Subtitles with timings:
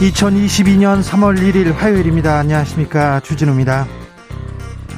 [0.00, 2.38] 2022년 3월 1일 화요일입니다.
[2.38, 3.20] 안녕하십니까.
[3.20, 3.86] 주진우입니다.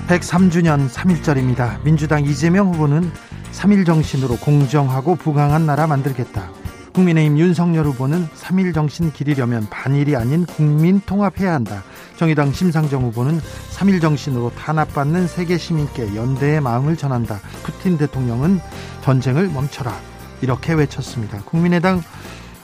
[0.07, 1.83] 103주년 3일절입니다.
[1.83, 3.11] 민주당 이재명 후보는
[3.53, 6.51] 3일 정신으로 공정하고 부강한 나라 만들겠다.
[6.93, 11.83] 국민의힘 윤석열 후보는 3일 정신 기리려면 반일이 아닌 국민 통합해야 한다.
[12.17, 13.41] 정의당 심상정 후보는
[13.73, 17.41] 3일 정신으로 탄압받는 세계 시민께 연대의 마음을 전한다.
[17.65, 18.61] 푸틴 대통령은
[19.03, 19.93] 전쟁을 멈춰라.
[20.43, 21.41] 이렇게 외쳤습니다.
[21.45, 22.03] 국민의당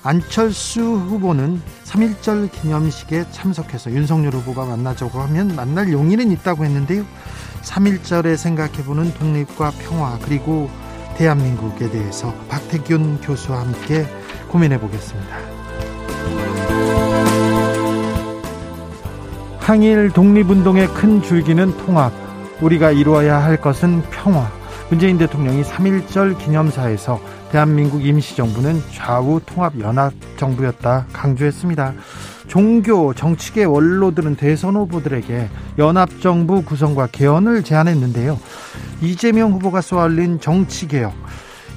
[0.02, 7.04] 안철수 후보는 3.1절 기념식에 참석해서 윤석열 후보가 만나자고 하면 만날 용의는 있다고 했는데요.
[7.62, 10.70] 3.1절에 생각해보는 독립과 평화 그리고
[11.16, 14.06] 대한민국에 대해서 박태균 교수와 함께
[14.48, 15.36] 고민해 보겠습니다.
[19.58, 22.12] 항일 독립운동의 큰 줄기는 통합,
[22.62, 24.48] 우리가 이루어야 할 것은 평화.
[24.88, 31.94] 문재인 대통령이 3.1절 기념사에서 대한민국 임시정부는 좌우 통합 연합 정부였다 강조했습니다.
[32.46, 38.38] 종교, 정치계 원로들은 대선 후보들에게 연합 정부 구성과 개헌을 제안했는데요.
[39.02, 41.12] 이재명 후보가 쏘아올린 정치 개혁.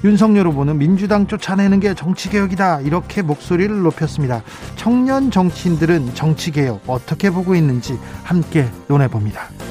[0.03, 2.81] 윤석열 후보는 민주당 쫓아내는 게 정치개혁이다.
[2.81, 4.41] 이렇게 목소리를 높였습니다.
[4.75, 9.70] 청년 정치인들은 정치개혁 어떻게 보고 있는지 함께 논해봅니다.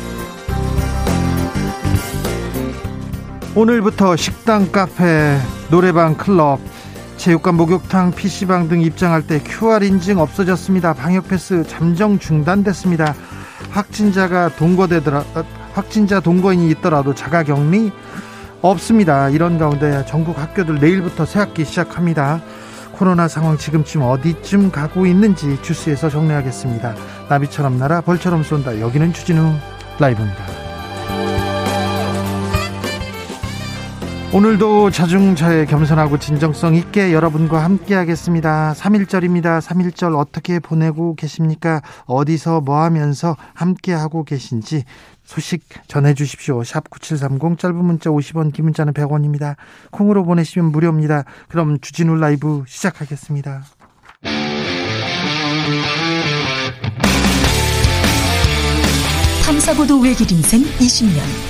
[3.56, 5.36] 오늘부터 식당, 카페,
[5.70, 6.60] 노래방, 클럽,
[7.16, 10.94] 체육관, 목욕탕, PC방 등 입장할 때 QR 인증 없어졌습니다.
[10.94, 13.14] 방역 패스 잠정 중단됐습니다.
[13.70, 15.24] 확진자가 동거되더라
[15.74, 17.90] 확진자 동거인이 있더라도 자가 격리
[18.62, 19.28] 없습니다.
[19.30, 22.40] 이런 가운데 전국 학교들 내일부터 새학기 시작합니다.
[22.92, 26.94] 코로나 상황 지금쯤 어디쯤 가고 있는지 주스에서 정리하겠습니다.
[27.28, 28.80] 나비처럼 날아 벌처럼 쏜다.
[28.80, 29.54] 여기는 추진우
[29.98, 30.69] 라이브입니다.
[34.32, 38.72] 오늘도 자중차에 겸손하고 진정성 있게 여러분과 함께 하겠습니다.
[38.76, 39.60] 3일절입니다.
[39.60, 41.82] 3일절 어떻게 보내고 계십니까?
[42.06, 44.84] 어디서 뭐 하면서 함께 하고 계신지
[45.24, 46.62] 소식 전해 주십시오.
[46.62, 49.56] 샵 9730 짧은 문자 50원 긴 문자는 100원입니다.
[49.90, 51.24] 콩으로 보내시면 무료입니다.
[51.48, 53.64] 그럼 주진우 라이브 시작하겠습니다.
[59.44, 61.49] 탐사보도 외길 인생 20년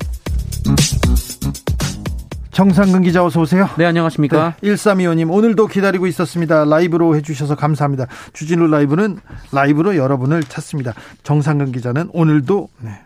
[2.61, 3.67] 정상근 기자 어서 오세요.
[3.75, 4.53] 네, 안녕하십니까.
[4.61, 6.63] 네, 1325님 오늘도 기다리고 있었습니다.
[6.65, 8.05] 라이브로 해주셔서 감사합니다.
[8.33, 9.17] 주진우 라이브는
[9.51, 10.93] 라이브로 여러분을 찾습니다.
[11.23, 13.01] 정상근 기자는 오늘도 네,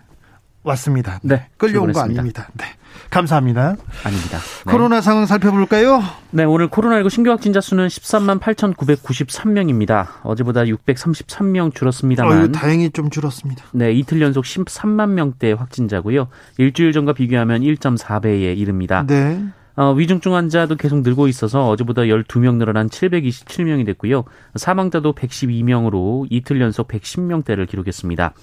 [0.63, 1.21] 왔습니다.
[1.23, 2.49] 네, 끌려온 거 아닙니다.
[2.55, 2.65] 네.
[3.09, 3.75] 감사합니다.
[4.03, 4.37] 아닙니다.
[4.65, 4.71] 네.
[4.71, 6.03] 코로나 상황 살펴볼까요?
[6.31, 10.07] 네, 오늘 코로나19 신규 확진자 수는 13만 8,993명입니다.
[10.23, 12.37] 어제보다 633명 줄었습니다만.
[12.37, 13.63] 어유, 다행히 좀 줄었습니다.
[13.73, 16.27] 네, 이틀 연속 13만 명대 확진자고요.
[16.57, 19.05] 일주일 전과 비교하면 1.4배에 이릅니다.
[19.07, 19.41] 네.
[19.77, 24.23] 어, 위중증 환자도 계속 늘고 있어서 어제보다 12명 늘어난 727명이 됐고요.
[24.55, 28.33] 사망자도 112명으로 이틀 연속 110명대를 기록했습니다.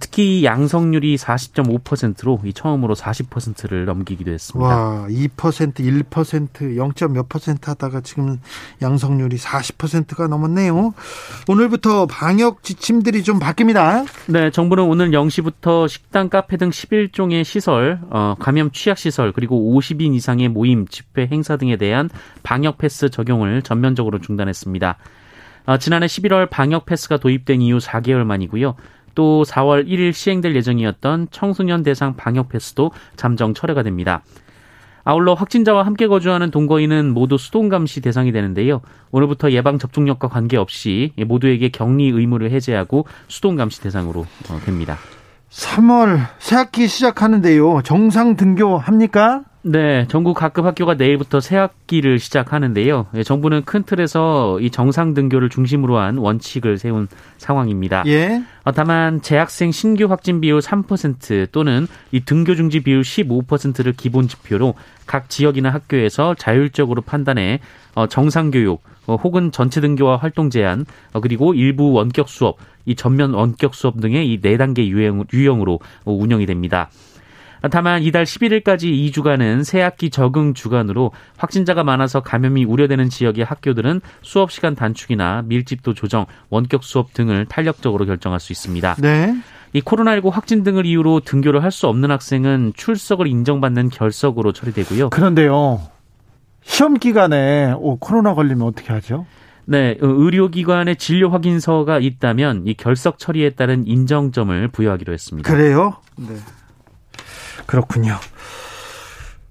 [0.00, 4.68] 특히 양성률이 40.5%로 이 처음으로 40%를 넘기기도 했습니다.
[4.68, 6.92] 와, 2% 1% 0.
[7.12, 8.40] 몇 퍼센트 하다가 지금
[8.80, 10.94] 양성률이 40%가 넘었네요.
[11.48, 14.06] 오늘부터 방역 지침들이 좀 바뀝니다.
[14.26, 20.14] 네, 정부는 오늘 0시부터 식당, 카페 등 11종의 시설, 어, 감염 취약 시설 그리고 50인
[20.14, 22.08] 이상의 모임, 집회, 행사 등에 대한
[22.42, 24.96] 방역 패스 적용을 전면적으로 중단했습니다.
[25.66, 28.74] 어, 지난해 11월 방역 패스가 도입된 이후 4개월 만이고요.
[29.14, 34.22] 또 4월 1일 시행될 예정이었던 청소년 대상 방역 패스도 잠정 철회가 됩니다.
[35.04, 38.80] 아울러 확진자와 함께 거주하는 동거인은 모두 수동 감시 대상이 되는데요.
[39.10, 44.96] 오늘부터 예방 접종력과 관계없이 모두에게 격리 의무를 해제하고 수동 감시 대상으로 어, 됩니다.
[45.50, 47.82] 3월 새학기 시작하는데요.
[47.82, 49.42] 정상 등교 합니까?
[49.66, 53.06] 네, 전국 각급 학교가 내일부터 새 학기를 시작하는데요.
[53.14, 57.08] 예, 정부는 큰 틀에서 이 정상 등교를 중심으로 한 원칙을 세운
[57.38, 58.02] 상황입니다.
[58.06, 58.42] 예.
[58.64, 64.74] 어, 다만 재학생 신규 확진 비율 3% 또는 이 등교 중지 비율 15%를 기본 지표로
[65.06, 67.60] 각 지역이나 학교에서 자율적으로 판단해
[67.94, 70.84] 어, 정상 교육 어, 혹은 전체 등교와 활동 제한
[71.22, 76.44] 그리고 일부 원격 수업, 이 전면 원격 수업 등의 이 네 단계 유형, 유형으로 운영이
[76.44, 76.90] 됩니다.
[77.70, 84.74] 다만 이달 11일까지 2주간은 새학기 적응 주간으로 확진자가 많아서 감염이 우려되는 지역의 학교들은 수업 시간
[84.74, 88.96] 단축이나 밀집도 조정, 원격 수업 등을 탄력적으로 결정할 수 있습니다.
[89.00, 89.34] 네.
[89.72, 95.10] 이 코로나19 확진 등을 이유로 등교를 할 수 없는 학생은 출석을 인정받는 결석으로 처리되고요.
[95.10, 95.80] 그런데요.
[96.62, 99.26] 시험 기간에 코로나 걸리면 어떻게 하죠?
[99.66, 105.50] 네, 어, 의료기관에 진료 확인서가 있다면 이 결석 처리에 따른 인정점을 부여하기로 했습니다.
[105.50, 105.94] 그래요?
[106.16, 106.36] 네.
[107.66, 108.16] 그렇군요.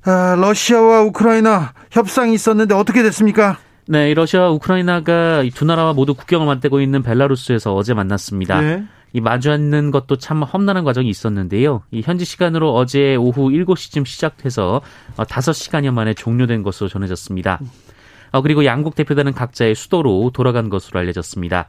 [0.06, 3.58] 아, 러시아와 우크라이나 협상이 있었는데 어떻게 됐습니까?
[3.88, 8.62] 네, 러시아와 우크라이나가 두 나라와 모두 국경을 맞대고 있는 벨라루스에서 어제 만났습니다.
[8.62, 8.84] 네.
[9.14, 11.84] 이 마주 앉는 것도 참 험난한 과정이 있었는데요.
[11.92, 14.82] 이 현지 시간으로 어제 오후 7시쯤 시작돼서
[15.18, 17.60] 5시간여 어, 만에 종료된 것으로 전해졌습니다.
[18.32, 21.68] 어, 그리고 양국 대표단은 각자의 수도로 돌아간 것으로 알려졌습니다.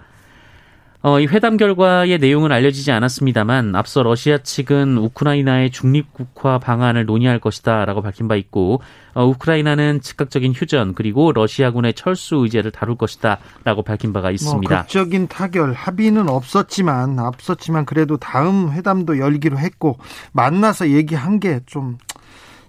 [1.06, 8.00] 어, 이 회담 결과의 내용은 알려지지 않았습니다만 앞서 러시아 측은 우크라이나의 중립국화 방안을 논의할 것이다라고
[8.00, 8.80] 밝힌 바 있고
[9.12, 14.74] 어, 우크라이나는 즉각적인 휴전 그리고 러시아군의 철수 의제를 다룰 것이다라고 밝힌 바가 있습니다.
[14.74, 19.98] 뭐 극적인 타결 합의는 없었지만 앞섰지만 그래도 다음 회담도 열기로 했고
[20.32, 21.98] 만나서 얘기한 게좀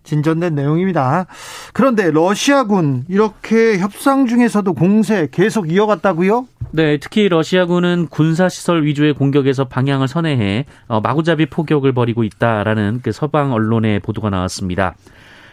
[0.05, 1.25] 진전된 내용입니다.
[1.73, 6.47] 그런데 러시아군 이렇게 협상 중에서도 공세 계속 이어갔다고요?
[6.75, 13.13] 네, 특히 러시아군은 군사 시설 위주의 공격에서 방향을 선회해 어, 마구잡이 포격을 벌이고 있다라는 그
[13.13, 14.97] 서방 언론의 보도가 나왔습니다.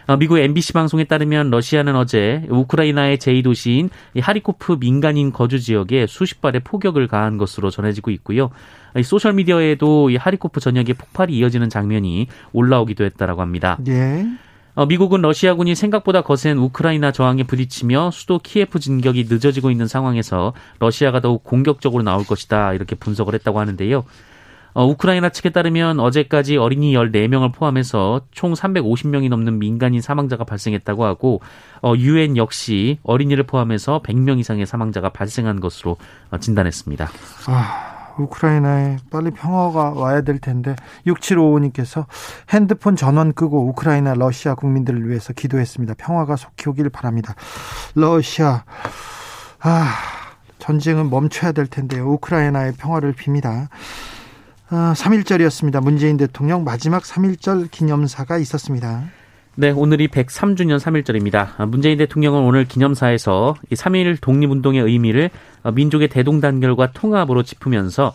[0.05, 3.89] 어, 미국 NBC 방송에 따르면 러시아는 어제 우크라이나의 제2도시인
[4.19, 8.49] 하리코프 민간인 거주 지역에 수십 발의 포격을 가한 것으로 전해지고 있고요.
[9.05, 13.77] 소셜 미디어에도 하리코프 전역에 폭발이 이어지는 장면이 올라오기도 했다라고 합니다.
[13.87, 14.25] 예.
[14.75, 21.19] 어, 미국은 러시아군이 생각보다 거센 우크라이나 저항에 부딪히며 수도 키예프 진격이 늦어지고 있는 상황에서 러시아가
[21.19, 24.03] 더욱 공격적으로 나올 것이다 이렇게 분석을 했다고 하는데요.
[24.73, 31.41] 어, 우크라이나 측에 따르면 어제까지 어린이 14명을 포함해서 총 350명이 넘는 민간인 사망자가 발생했다고 하고
[31.83, 35.97] 어, 유엔 역시 어린이를 포함해서 100명 이상의 사망자가 발생한 것으로
[36.31, 37.09] 어, 진단했습니다.
[37.47, 37.92] 아.
[38.17, 40.75] 우크라이나에 빨리 평화가 와야 될 텐데
[41.07, 42.05] 6755님께서
[42.49, 45.95] 핸드폰 전원 끄고 우크라이나 러시아 국민들을 위해서 기도했습니다.
[45.97, 47.35] 평화가 속히 오길 바랍니다.
[47.95, 48.63] 러시아
[49.59, 49.93] 아
[50.59, 52.09] 전쟁은 멈춰야 될 텐데요.
[52.11, 53.67] 우크라이나의 평화를 빕니다.
[54.69, 55.83] 아, 3일절이었습니다.
[55.83, 59.03] 문재인 대통령 마지막 3일절 기념사가 있었습니다.
[59.55, 61.67] 네, 오늘이 103주년 3일절입니다.
[61.67, 65.29] 문재인 대통령은 오늘 기념사에서 이 3일 독립운동의 의미를
[65.75, 68.13] 민족의 대동단결과 통합으로 짚으면서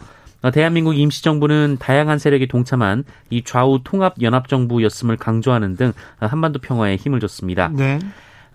[0.53, 7.71] 대한민국 임시정부는 다양한 세력이 동참한 이 좌우 통합 연합정부였음을 강조하는 등 한반도 평화에 힘을 줬습니다.
[7.73, 8.01] 네.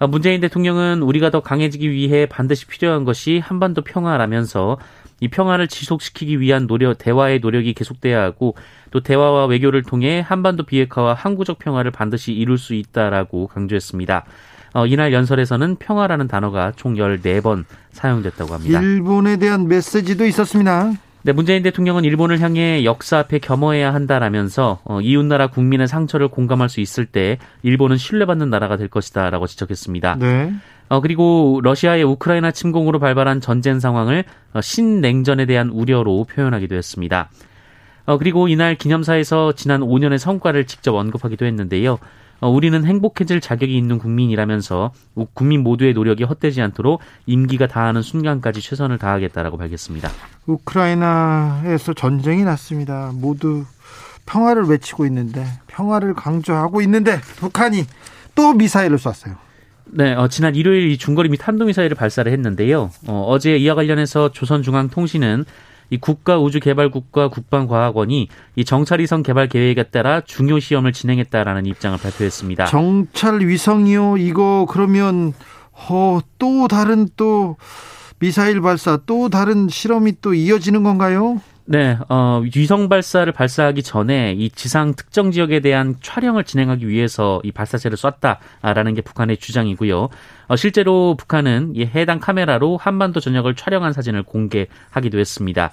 [0.10, 4.78] 문재인 대통령은 우리가 더 강해지기 위해 반드시 필요한 것이 한반도 평화라면서
[5.24, 8.58] 이 평화를 지속시키기 위한 노력, 대화의 노력이 계속돼야 하고
[8.92, 14.25] 또 대화와 외교를 통해 한반도 비핵화와 항구적 평화를 반드시 이룰 수 있다라고 강조했습니다.
[14.74, 18.82] 어, 이날 연설에서는 평화라는 단어가 총 14번 사용됐다고 합니다.
[18.82, 20.92] 일본에 대한 메시지도 있었습니다.
[21.22, 26.82] 네, 문재인 대통령은 일본을 향해 역사 앞에 겸허해야 한다라면서 어, 이웃나라 국민의 상처를 공감할 수
[26.82, 30.18] 있을 때 일본은 신뢰받는 나라가 될 것이다라고 지적했습니다.
[30.20, 30.53] 네.
[30.90, 37.30] 어, 그리고 러시아의 우크라이나 침공으로 발발한 전쟁 상황을 어, 신냉전에 대한 우려로 표현하기도 했습니다.
[38.06, 42.00] 어, 그리고 이날 기념사에서 지난 5년의 성과를 직접 언급하기도 했는데요.
[42.42, 44.92] 어, 우리는 행복해질 자격이 있는 국민이라면서
[45.34, 50.10] 국민 모두의 노력이 헛되지 않도록 임기가 다하는 순간까지 최선을 다하겠다라고 밝혔습니다.
[50.46, 53.12] 우크라이나에서 전쟁이 났습니다.
[53.13, 53.63] 모두
[54.25, 57.86] 평화를 외치고 있는데 평화를 강조하고 있는데 북한이
[58.36, 59.36] 또 미사일을 쐈어요.
[59.96, 62.90] 네, 어, 지난 일요일 중거리 및 탄도미사일을 발사를 했는데요.
[63.08, 65.46] 어, 어제 이와 관련해서 조선중앙통신은
[65.92, 72.66] 이 국가우주개발국과 국방과학원이 이 정찰위성 개발 계획에 따라 중요 시험을 진행했다라는 입장을 발표했습니다.
[72.66, 74.18] 정찰위성이요?
[74.18, 75.34] 이거 그러면
[75.72, 77.58] 어, 또 다른 또
[78.18, 81.40] 미사일 발사 또 다른 실험이 또 이어지는 건가요?
[81.65, 87.53] 네, 어, 위성 발사를 발사하기 전에 이 지상 특정 지역에 대한 촬영을 진행하기 위해서 이
[87.53, 90.10] 발사체를 쐈다라는 게 북한의 주장이고요.
[90.48, 95.72] 어, 실제로 북한은 이 해당 카메라로 한반도 전역을 촬영한 사진을 공개하기도 했습니다.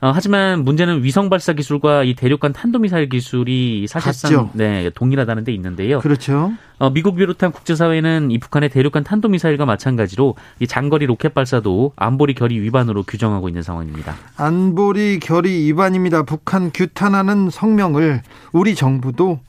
[0.00, 4.50] 어, 하지만 문제는 위성 발사 기술과 이 대륙간 탄도미사일 기술이 사실상 같죠.
[4.52, 5.98] 네, 동일하다는 데 있는데요.
[5.98, 6.52] 그렇죠.
[6.78, 12.60] 어, 미국 비롯한 국제사회는 이 북한의 대륙간 탄도미사일과 마찬가지로 이 장거리 로켓 발사도 안보리 결의
[12.60, 14.14] 위반으로 규정하고 있는 상황입니다.
[14.36, 16.22] 안보리 결의 위반입니다.
[16.22, 19.40] 북한 규탄하는 성명을 우리 정부도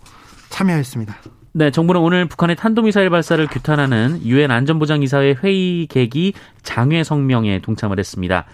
[0.49, 1.15] 참여했습니다.
[1.51, 8.45] 네, 정부는 오늘 북한의 탄도미사일 발사를 규탄하는 유엔 안전보장이사회 회의 계기 장외 성명에 동참을 했습니다.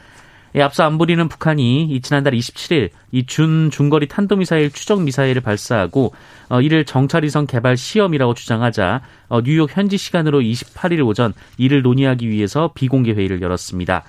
[0.55, 6.13] 예, 앞서 안보리는 북한이 지난달 27일 이 준 중거리 탄도미사일 추적 미사일을 발사하고
[6.49, 12.71] 어, 이를 정찰위성 개발 시험이라고 주장하자 어, 뉴욕 현지 시간으로 28일 오전 이를 논의하기 위해서
[12.73, 14.03] 비공개 회의를 열었습니다.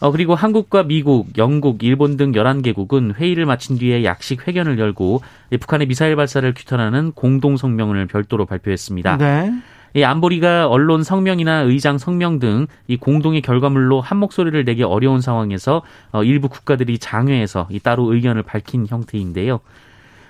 [0.00, 5.22] 어, 그리고 한국과 미국, 영국, 일본 등 11개국은 회의를 마친 뒤에 약식 회견을 열고
[5.58, 9.16] 북한의 미사일 발사를 규탄하는 공동 성명을 별도로 발표했습니다.
[9.16, 9.52] 네.
[9.94, 15.82] 이 안보리가 언론 성명이나 의장 성명 등 이 공동의 결과물로 한 목소리를 내기 어려운 상황에서
[16.12, 19.60] 어, 일부 국가들이 장외에서 이 따로 의견을 밝힌 형태인데요.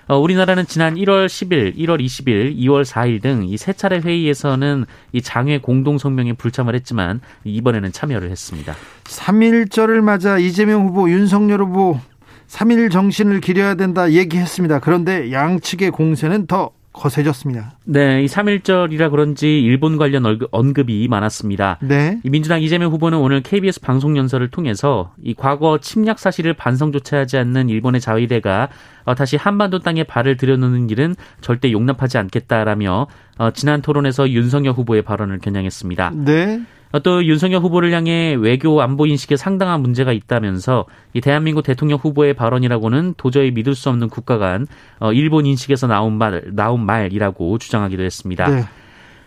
[0.07, 5.21] 어, 우리나라는 지난 1월 10일, 1월 20일, 2월 4일 등 이 세 차례 회의에서는 이
[5.21, 8.75] 장외 공동 성명에 불참을 했지만 이번에는 참여를 했습니다.
[9.05, 11.99] 3.1절을 맞아 이재명 후보, 윤석열 후보
[12.47, 14.79] 3.1 정신을 기려야 된다 얘기했습니다.
[14.79, 17.77] 그런데 양측의 공세는 더 거세졌습니다.
[17.83, 21.77] 네, 이 3.1절이라 그런지 일본 관련 언급이 많았습니다.
[21.81, 22.19] 네.
[22.23, 27.37] 이 민주당 이재명 후보는 오늘 KBS 방송 연설을 통해서 이 과거 침략 사실을 반성조차 하지
[27.37, 28.69] 않는 일본의 자위대가
[29.03, 35.01] 어, 다시 한반도 땅에 발을 들여놓는 일은 절대 용납하지 않겠다라며 어, 지난 토론에서 윤석열 후보의
[35.03, 36.11] 발언을 겨냥했습니다.
[36.15, 36.61] 네.
[36.95, 42.35] 어, 또 윤석열 후보를 향해 외교 안보 인식에 상당한 문제가 있다면서 이 대한민국 대통령 후보의
[42.35, 44.65] 발언이라고는 도저히 믿을 수 없는 국가 간
[45.01, 48.47] 어, 일본 인식에서 나온 말 나온 말이라고 주장하기도 했습니다.
[48.47, 48.63] 네.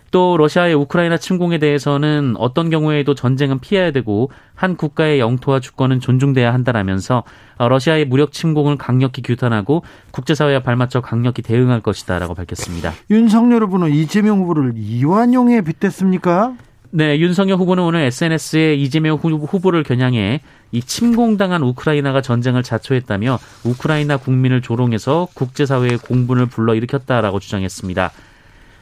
[0.09, 6.51] 또 러시아의 우크라이나 침공에 대해서는 어떤 경우에도 전쟁은 피해야 되고 한 국가의 영토와 주권은 존중돼야
[6.51, 7.23] 한다라면서
[7.59, 12.93] 어, 러시아의 무력 침공을 강력히 규탄하고 국제사회와 발맞춰 강력히 대응할 것이다라고 밝혔습니다.
[13.11, 16.55] 윤석열 후보는 이재명 후보를 이완용에 빗댔습니까?
[16.91, 20.41] 네, 윤석열 후보는 오늘 SNS에 이재명 후보를 겨냥해
[20.71, 28.11] 이 침공당한 우크라이나가 전쟁을 자초했다며 우크라이나 국민을 조롱해서 국제사회의 공분을 불러일으켰다라고 주장했습니다.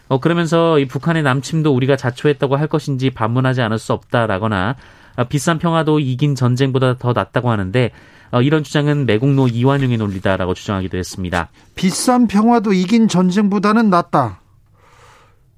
[0.08, 4.78] 어, 그러면서 이 북한의 남침도 우리가 자초했다고 할 것인지 반문하지 않을 수 없다라거나
[5.18, 7.92] 어, 비싼 평화도 이긴 전쟁보다 더 낫다고 하는데
[8.32, 11.50] 어, 이런 주장은 매국노 이완용의 논리다라고 주장하기도 했습니다.
[11.76, 14.47] 비싼 평화도 이긴 전쟁보다는 낫다.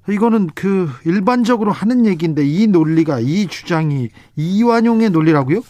[0.08, 5.62] 이거는 그 일반적으로 하는 얘기인데 이 논리가 이 주장이 이완용의 논리라고요?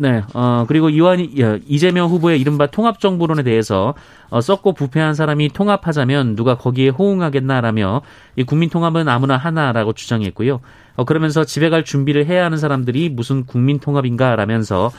[0.00, 1.18] 네, 어, 그리고 이완,
[1.66, 3.94] 이재명 후보의 이른바 통합 정부론에 대해서,
[4.30, 8.02] 어, 썩고 부패한 사람이 통합하자면 누가 거기에 호응하겠나라며,
[8.36, 10.60] 이 국민 통합은 아무나 하나라고 주장했고요.
[10.94, 14.90] 어, 그러면서 집에 갈 준비를 해야 하는 사람들이 무슨 국민 통합인가라면서, 어,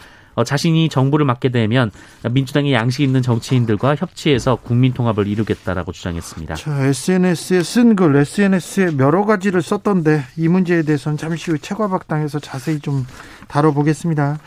[0.44, 1.92] 자신이 정부를 맡게 되면
[2.30, 6.56] 민주당의 양식 있는 정치인들과 협치해서 국민 통합을 이루겠다라고 주장했습니다.
[6.56, 12.80] 자, SNS에 쓴 글, SNS에 여러 가지를 썼던데 이 문제에 대해서는 잠시 후 최과박당에서 자세히
[12.80, 13.06] 좀
[13.48, 14.40] 다뤄보겠습니다.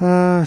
[0.00, 0.44] 아,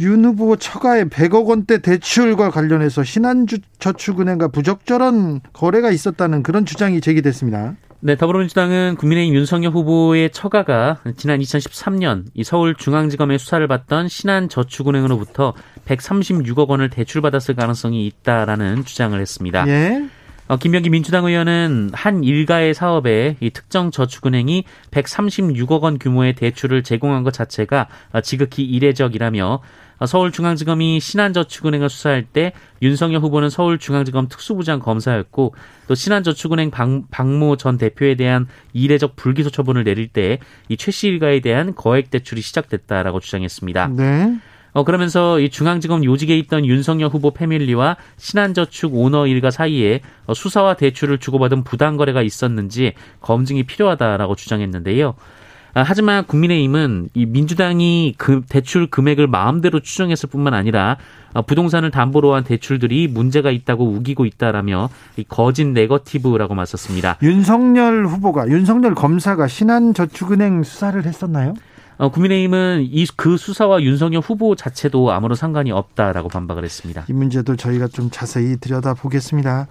[0.00, 7.74] 윤 후보 처가에 100억 원대 대출과 관련해서 신한저축은행과 부적절한 거래가 있었다는 그런 주장이 제기됐습니다.
[8.04, 15.54] 네, 더불어민주당은 국민의힘 윤석열 후보의 처가가 지난 2013년 이 서울중앙지검의 수사를 받던 신한저축은행으로부터
[15.86, 19.68] 136억 원을 대출받았을 가능성이 있다라는 주장을 했습니다.
[19.68, 20.08] 예.
[20.48, 27.22] 어, 김병기 민주당 의원은 한 일가의 사업에 이 특정 저축은행이 136억 원 규모의 대출을 제공한
[27.22, 27.86] 것 자체가
[28.24, 29.60] 지극히 이례적이라며
[30.06, 35.54] 서울중앙지검이 신한저축은행을 수사할 때 윤석열 후보는 서울중앙지검 특수부장 검사였고
[35.88, 41.08] 또 신한저축은행 박, 박모 전 대표에 대한 이례적 불기소 처분을 내릴 때 이 최 씨
[41.08, 43.88] 일가에 대한 거액 대출이 시작됐다라고 주장했습니다.
[43.96, 44.36] 네.
[44.74, 50.74] 어, 그러면서 이 중앙지검 요직에 있던 윤석열 후보 패밀리와 신한저축 오너 일가 사이에 어, 수사와
[50.74, 55.14] 대출을 주고받은 부당 거래가 있었는지 검증이 필요하다라고 주장했는데요.
[55.74, 60.98] 아, 하지만 국민의힘은 이 민주당이 그 대출 금액을 마음대로 추정했을 뿐만 아니라
[61.32, 67.16] 어, 부동산을 담보로 한 대출들이 문제가 있다고 우기고 있다라며 이 거짓 네거티브라고 맞섰습니다.
[67.22, 71.54] 윤석열 후보가 윤석열 검사가 신한저축은행 수사를 했었나요?
[71.96, 77.04] 어, 국민의힘은 이 그 수사와 윤석열 후보 자체도 아무런 상관이 없다라고 반박을 했습니다.
[77.08, 79.68] 이 문제도 저희가 좀 자세히 들여다보겠습니다.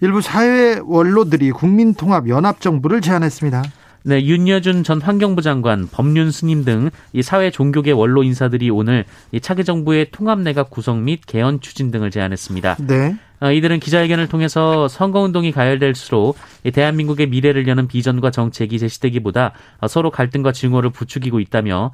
[0.00, 3.62] 일부 사회 원로들이 국민통합 연합 정부를 제안했습니다.
[4.04, 9.40] 네, 윤여준 전 환경부 장관, 법륜 스님 등 이 사회 종교계 원로 인사들이 오늘 이
[9.40, 12.76] 차기 정부의 통합 내각 구성 및 개헌 추진 등을 제안했습니다.
[12.86, 13.16] 네.
[13.40, 16.36] 어, 이들은 기자회견을 통해서 선거운동이 가열될수록
[16.72, 21.90] 대한민국의 미래를 여는 비전과 정책이 제시되기보다 어, 서로 갈등과 증오를 부추기고 있다며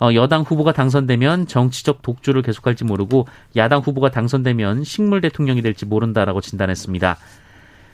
[0.00, 3.26] 어, 여당 후보가 당선되면 정치적 독주를 계속할지 모르고
[3.56, 7.18] 야당 후보가 당선되면 식물 대통령이 될지 모른다라고 진단했습니다.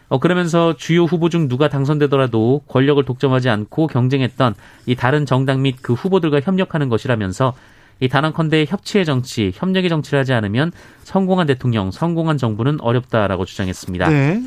[0.08, 4.54] 어, 그러면서 주요 후보 중 누가 당선되더라도 권력을 독점하지 않고 경쟁했던
[4.86, 7.54] 이 다른 정당 및 그 후보들과 협력하는 것이라면서
[8.00, 10.72] 이 단언컨대 협치의 정치, 협력의 정치를 하지 않으면
[11.02, 14.08] 성공한 대통령, 성공한 정부는 어렵다라고 주장했습니다.
[14.08, 14.42] 네.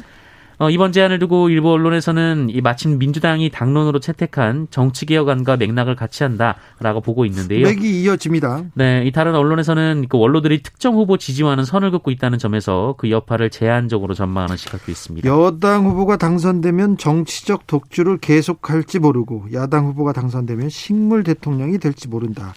[0.62, 7.01] 어, 이번 제안을 두고 일부 언론에서는 이 마침 민주당이 당론으로 채택한 정치개혁안과 맥락을 같이 한다라고
[7.01, 7.65] 보고 있는데요.
[7.65, 8.65] 맥이 이어집니다.
[8.75, 13.50] 네, 이 다른 언론에서는 그 원로들이 특정 후보 지지와는 선을 긋고 있다는 점에서 그 여파를
[13.50, 15.27] 제한적으로 전망하는 시각도 있습니다.
[15.27, 22.53] 여당 후보가 당선되면 정치적 독주를 계속할지 모르고 야당 후보가 당선되면 식물 대통령이 될지 모른다.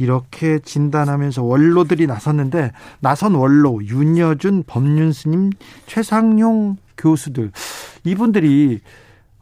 [0.00, 5.52] 이렇게 진단하면서 원로들이 나섰는데 나선 원로 윤여준 법륜스님
[5.86, 7.52] 최상용 교수들
[8.04, 8.80] 이분들이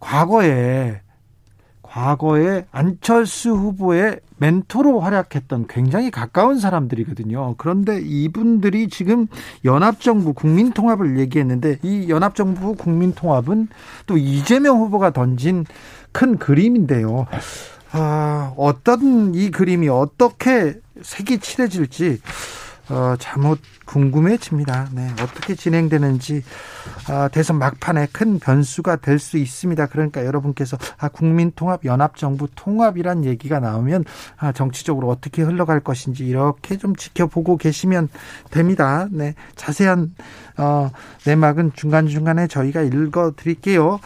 [0.00, 1.00] 과거에
[1.82, 7.54] 과거에 안철수 후보의 멘토로 활약했던 굉장히 가까운 사람들이거든요.
[7.56, 9.28] 그런데 이분들이 지금
[9.64, 13.68] 연합정부 국민통합을 얘기했는데 이 연합정부 국민통합은
[14.06, 15.64] 또 이재명 후보가 던진
[16.10, 17.26] 큰 그림인데요.
[17.92, 22.18] 아, 어떤 이 그림이 어떻게 색이 칠해질지
[22.90, 24.88] 어, 잘못 궁금해집니다.
[24.92, 26.42] 네, 어떻게 진행되는지
[27.08, 29.86] 아, 대선 막판에 큰 변수가 될 수 있습니다.
[29.86, 34.04] 그러니까 여러분께서 아, 국민통합, 연합정부 통합이란 얘기가 나오면
[34.36, 38.08] 아, 정치적으로 어떻게 흘러갈 것인지 이렇게 좀 지켜보고 계시면
[38.50, 39.08] 됩니다.
[39.10, 40.14] 네, 자세한
[40.58, 40.90] 어,
[41.26, 44.00] 내막은 중간 중간에 저희가 읽어드릴게요.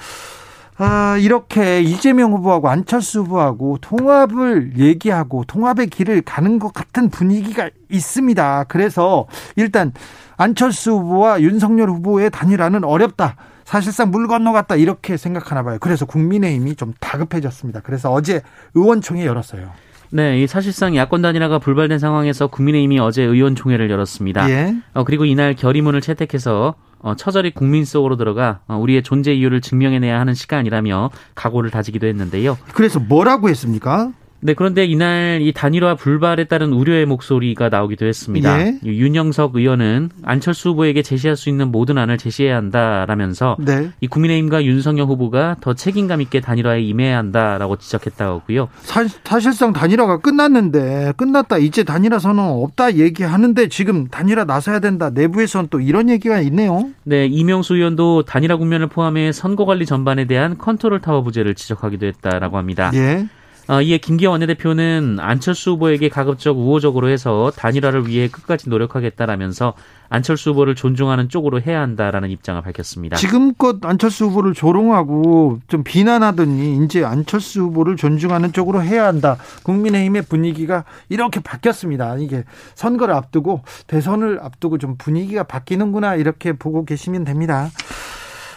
[0.81, 8.65] 아, 이렇게 이재명 후보하고 안철수 후보하고 통합을 얘기하고 통합의 길을 가는 것 같은 분위기가 있습니다.
[8.69, 9.93] 그래서 일단
[10.37, 13.35] 안철수 후보와 윤석열 후보의 단일화는 어렵다.
[13.65, 15.79] 사실상 물 건너갔다 이렇게 생각하나 봐요.
[15.81, 17.81] 그래서 국민의힘이 좀 다급해졌습니다.
[17.81, 18.41] 그래서 어제
[18.75, 19.73] 의원총회 열었어요.
[20.11, 24.49] 네, 사실상 야권 단일화가 불발된 상황에서 국민의힘이 어제 의원총회를 열었습니다.
[24.49, 24.77] 예.
[24.95, 30.19] 어, 그리고 이날 결의문을 채택해서 어, 처절히 국민 속으로 들어가 어, 우리의 존재 이유를 증명해내야
[30.19, 32.59] 하는 시간이라며 각오를 다지기도 했는데요.
[32.75, 34.13] 그래서 뭐라고 했습니까?
[34.41, 38.61] 네, 그런데 이날 이 단일화 불발에 따른 우려의 목소리가 나오기도 했습니다.
[38.61, 38.79] 예.
[38.85, 43.91] 윤영석 의원은 안철수 후보에게 제시할 수 있는 모든 안을 제시해야 한다라면서 네.
[44.01, 48.69] 이 국민의힘과 윤석열 후보가 더 책임감 있게 단일화에 임해야 한다라고 지적했다고요.
[48.83, 55.69] 사, 사실상 단일화가 끝났는데 끝났다 이제 단일화 선언 없다 얘기하는데 지금 단일화 나서야 된다 내부에서는
[55.71, 56.89] 또 이런 얘기가 있네요.
[57.03, 62.91] 네, 이명수 의원도 단일화 국면을 포함해 선거관리 전반에 대한 컨트롤 타워 부재를 지적하기도 했다라고 합니다.
[62.95, 63.27] 예.
[63.69, 69.75] 어, 이에 김기현 원내대표는 안철수 후보에게 가급적 우호적으로 해서 단일화를 위해 끝까지 노력하겠다라면서
[70.09, 73.17] 안철수 후보를 존중하는 쪽으로 해야 한다라는 입장을 밝혔습니다.
[73.17, 79.37] 지금껏 안철수 후보를 조롱하고 좀 비난하더니 이제 안철수 후보를 존중하는 쪽으로 해야 한다.
[79.65, 82.17] 국민의힘의 분위기가 이렇게 바뀌었습니다.
[82.17, 87.69] 이게 선거를 앞두고 대선을 앞두고 좀 분위기가 바뀌는구나 이렇게 보고 계시면 됩니다.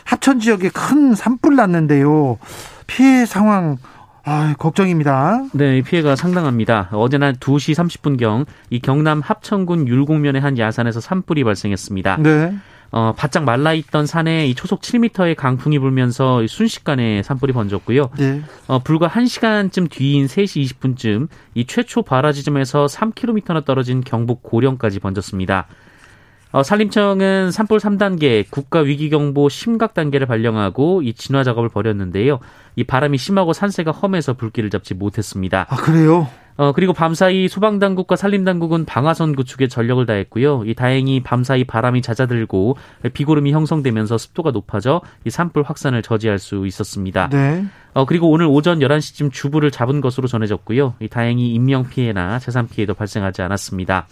[0.06, 2.38] 하천 지역에 큰 산불 났는데요.
[2.88, 3.78] 피해 상황
[4.24, 5.46] 아, 걱정입니다.
[5.54, 6.90] 네, 피해가 상당합니다.
[6.92, 12.18] 어제 날 2시 30분경 이 경남 합천군 율곡면의 한 야산에서 산불이 발생했습니다.
[12.18, 12.54] 네.
[12.92, 18.10] 어, 바짝 말라 있던 산에 이 초속 7m의 강풍이 불면서 순식간에 산불이 번졌고요.
[18.18, 18.42] 네.
[18.68, 25.68] 어, 불과 1시간쯤 뒤인 3시 20분쯤 이 최초 발화 지점에서 3km나 떨어진 경북 고령까지 번졌습니다.
[26.52, 32.40] 어, 산림청은 산불 3단계 국가 위기 경보 심각 단계를 발령하고 이 진화 작업을 벌였는데요.
[32.76, 35.66] 이 바람이 심하고 산세가 험해서 불길을 잡지 못했습니다.
[35.70, 36.28] 아 그래요?
[36.58, 40.64] 어 그리고 밤사이 소방당국과 산림당국은 방화선 구축에 전력을 다했고요.
[40.66, 42.76] 이 다행히 밤사이 바람이 잦아들고
[43.14, 47.30] 비구름이 형성되면서 습도가 높아져 이 산불 확산을 저지할 수 있었습니다.
[47.30, 47.66] 네.
[47.94, 50.96] 어 그리고 오늘 오전 11시쯤 주부를 잡은 것으로 전해졌고요.
[51.00, 54.08] 이 다행히 인명 피해나 재산 피해도 발생하지 않았습니다.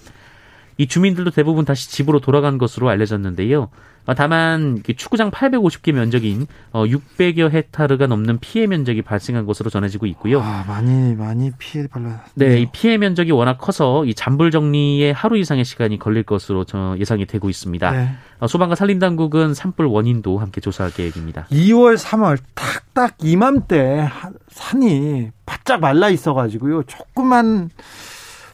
[0.80, 3.68] 이 주민들도 대부분 다시 집으로 돌아간 것으로 알려졌는데요.
[4.06, 10.40] 어, 다만 축구장 850개 면적인 600여 어, 헥타르가 넘는 피해 면적이 발생한 것으로 전해지고 있고요.
[10.40, 12.24] 아, 많이 많이 피해 발라.
[12.34, 16.66] 네, 이 피해 면적이 워낙 커서 이 잔불 정리에 하루 이상의 시간이 걸릴 것으로
[16.98, 17.92] 예상이 되고 있습니다.
[17.92, 18.12] 네.
[18.40, 21.48] 어, 소방과 산림 당국은 산불 원인도 함께 조사할 계획입니다.
[21.52, 24.10] 2월, 3월 딱딱 이맘때
[24.48, 26.84] 산이 바짝 말라 있어 가지고요.
[26.84, 27.70] 조그만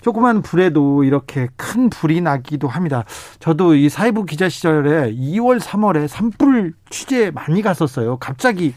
[0.05, 3.05] 조그만 불에도 이렇게 큰 불이 나기도 합니다.
[3.39, 8.17] 저도 이 사회부 기자 시절에 2월, 3월에 산불 취재 많이 갔었어요.
[8.17, 8.75] 갑자기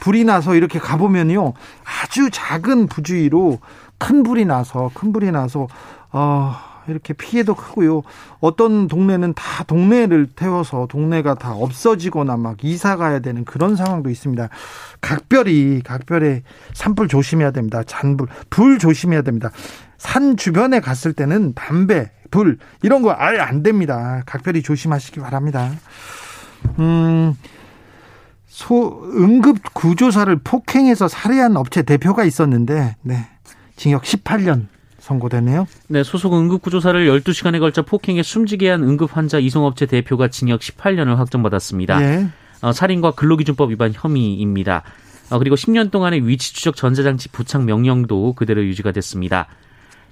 [0.00, 1.52] 불이 나서 이렇게 가보면요.
[1.84, 3.60] 아주 작은 부주의로
[3.98, 5.68] 큰 불이 나서, 큰 불이 나서,
[6.10, 6.56] 어,
[6.88, 8.02] 이렇게 피해도 크고요.
[8.40, 14.48] 어떤 동네는 다 동네를 태워서 동네가 다 없어지거나 막 이사 가야 되는 그런 상황도 있습니다.
[15.00, 16.42] 각별히 각별히
[16.72, 17.82] 산불 조심해야 됩니다.
[17.84, 19.50] 잔불, 불 조심해야 됩니다.
[19.98, 24.22] 산 주변에 갔을 때는 담배, 불 이런 거 아예 안 됩니다.
[24.26, 25.70] 각별히 조심하시기 바랍니다.
[26.78, 27.34] 음.
[28.46, 33.26] 소 응급 구조사를 폭행해서 살해한 업체 대표가 있었는데 네.
[33.74, 34.68] 징역 18년
[35.04, 35.66] 선고되네요.
[35.88, 41.98] 네, 소속 응급구조사를 12시간에 걸쳐 폭행해 숨지게 한 응급환자 이송업체 대표가 징역 18년을 확정받았습니다.
[41.98, 42.28] 네.
[42.62, 44.82] 어, 살인과 근로기준법 위반 혐의입니다.
[45.30, 49.46] 어, 그리고 10년 동안의 위치 추적 전자장치 부착 명령도 그대로 유지가 됐습니다.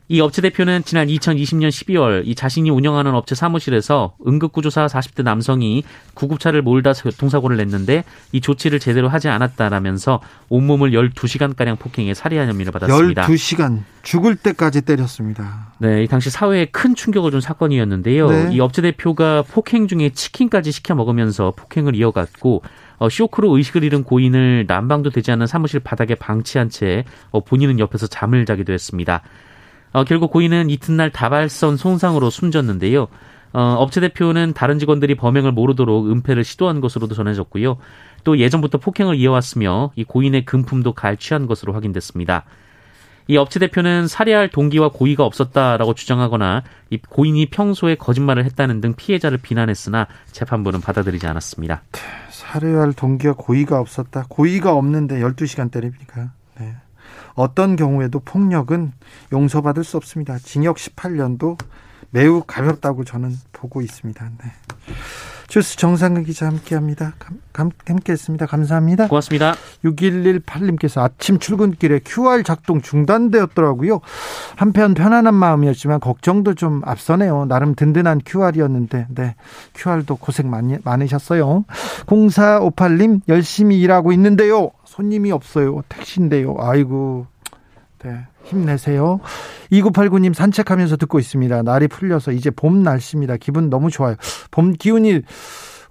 [0.08, 5.84] 이 업체 대표는 지난 2020년 12월 이 자신이 운영하는 업체 사무실에서 응급구조사 40대 남성이
[6.14, 13.26] 구급차를 몰다 교통사고를 냈는데 이 조치를 제대로 하지 않았다라면서 온몸을 12시간가량 폭행해 살해한 혐의를 받았습니다.
[13.26, 15.72] 12시간 죽을 때까지 때렸습니다.
[15.78, 18.28] 네, 이 당시 사회에 큰 충격을 준 사건이었는데요.
[18.28, 18.50] 네.
[18.52, 22.62] 이 업체 대표가 폭행 중에 치킨까지 시켜 먹으면서 폭행을 이어갔고
[22.98, 28.06] 어, 쇼크로 의식을 잃은 고인을 난방도 되지 않는 사무실 바닥에 방치한 채 어, 본인은 옆에서
[28.06, 29.22] 잠을 자기도 했습니다.
[29.92, 33.08] 어, 결국 고인은 이튿날 다발성 손상으로 숨졌는데요.
[33.52, 37.76] 어, 업체 대표는 다른 직원들이 범행을 모르도록 은폐를 시도한 것으로도 전해졌고요.
[38.24, 42.44] 또 예전부터 폭행을 이어왔으며 이 고인의 금품도 갈취한 것으로 확인됐습니다.
[43.28, 49.38] 이 업체 대표는 살해할 동기와 고의가 없었다라고 주장하거나 이 고인이 평소에 거짓말을 했다는 등 피해자를
[49.38, 51.82] 비난했으나 재판부는 받아들이지 않았습니다.
[52.30, 54.24] 살해할 동기와 고의가 없었다.
[54.28, 56.32] 고의가 없는데 12시간 때립니까?
[57.36, 57.42] 네.
[57.42, 58.92] 어떤 경우에도 폭력은
[59.32, 60.38] 용서받을 수 없습니다.
[60.38, 61.58] 징역 18년도
[62.10, 64.30] 매우 가볍다고 저는 보고 있습니다.
[64.42, 64.52] 네.
[65.52, 67.12] 주스 정상근 기자 함께합니다.
[67.52, 68.46] 함께했습니다.
[68.46, 69.08] 감사합니다.
[69.08, 69.54] 고맙습니다.
[69.84, 74.00] 6118님께서 아침 출근길에 QR 작동 중단되었더라고요.
[74.56, 77.44] 한편 편안한 마음이었지만 걱정도 좀 앞서네요.
[77.44, 79.34] 나름 든든한 QR이었는데 네
[79.74, 81.66] QR도 고생 많이 많으셨어요.
[82.06, 84.70] 0458님 열심히 일하고 있는데요.
[84.86, 85.82] 손님이 없어요.
[85.90, 86.56] 택시인데요.
[86.60, 87.26] 아이고
[88.02, 88.26] 네.
[88.44, 89.20] 힘내세요.
[89.70, 91.62] 2989님 산책하면서 듣고 있습니다.
[91.62, 93.36] 날이 풀려서 이제 봄 날씨입니다.
[93.36, 94.16] 기분 너무 좋아요.
[94.50, 95.22] 봄 기운이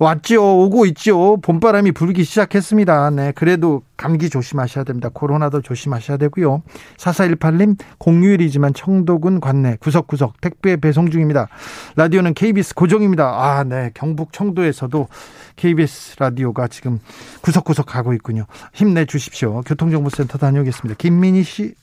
[0.01, 0.63] 왔죠.
[0.63, 1.37] 오고 있죠.
[1.43, 3.11] 봄바람이 불기 시작했습니다.
[3.11, 3.31] 네.
[3.33, 5.09] 그래도 감기 조심하셔야 됩니다.
[5.13, 6.63] 코로나도 조심하셔야 되고요.
[6.97, 11.49] 4418님, 공휴일이지만 청도군 관내 구석구석 택배 배송 중입니다.
[11.97, 13.25] 라디오는 KBS 고정입니다.
[13.27, 13.91] 아, 네.
[13.93, 15.07] 경북 청도에서도
[15.55, 16.97] KBS 라디오가 지금
[17.41, 18.47] 구석구석 가고 있군요.
[18.73, 19.61] 힘내 주십시오.
[19.61, 20.97] 교통정보센터 다녀오겠습니다.
[20.97, 21.75] 김민희 씨.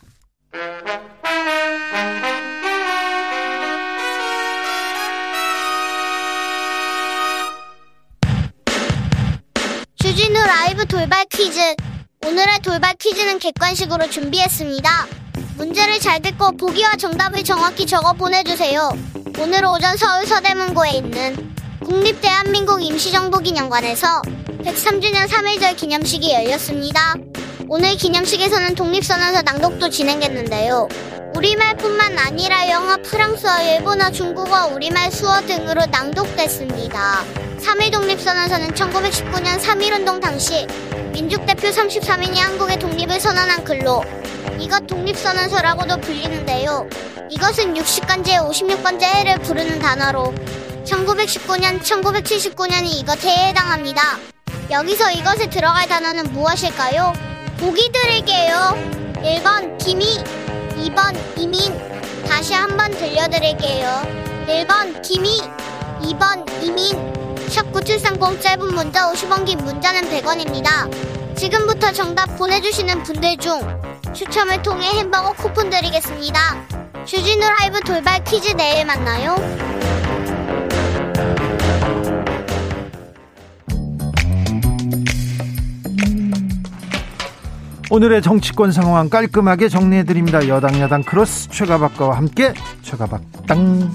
[9.97, 11.61] 주진우 라이브 돌발 퀴즈.
[12.27, 15.07] 오늘의 돌발 퀴즈는 객관식으로 준비했습니다.
[15.59, 18.91] 문제를 잘 듣고 보기와 정답을 정확히 적어 보내주세요.
[19.39, 24.23] 오늘 오전 서울 서대문고에 있는 국립대한민국 임시정보기념관에서
[24.63, 27.15] 103주년 3일절 기념식이 열렸습니다.
[27.71, 30.89] 오늘 기념식에서는 독립선언서 낭독도 진행했는데요.
[31.37, 37.25] 우리말뿐만 아니라 영어, 프랑스어, 일본어, 중국어, 우리말, 수어 등으로 낭독됐습니다.
[37.61, 40.67] 3일 독립선언서는 1919년 3.1운동 당시
[41.13, 44.03] 민족대표 33인이 한국의 독립을 선언한 글로
[44.59, 46.89] 이것 독립선언서라고도 불리는데요.
[47.29, 50.35] 이것은 60간지의 56번째 해를 부르는 단어로
[50.87, 54.17] 1919년, 1979년이 이것 해에 해당합니다.
[54.71, 57.38] 여기서 이것에 들어갈 단어는 무엇일까요?
[57.59, 58.75] 보기 드릴게요.
[59.17, 60.23] 1번 김희,
[60.77, 61.77] 2번 이민.
[62.25, 64.03] 다시 한번 들려드릴게요.
[64.47, 65.41] 1번 김희,
[66.03, 66.97] 2번 이민.
[67.49, 71.37] 샵 9730 짧은 문자 50원 긴 문자는 100원입니다.
[71.37, 73.61] 지금부터 정답 보내주시는 분들 중
[74.15, 76.39] 추첨을 통해 햄버거 쿠폰 드리겠습니다.
[77.05, 79.35] 주진우 라이브 돌발 퀴즈 내일 만나요.
[87.91, 90.47] 오늘의 정치권 상황 깔끔하게 정리해드립니다.
[90.49, 93.91] 여당 야당 크로스 최가박과 함께 최가박 땅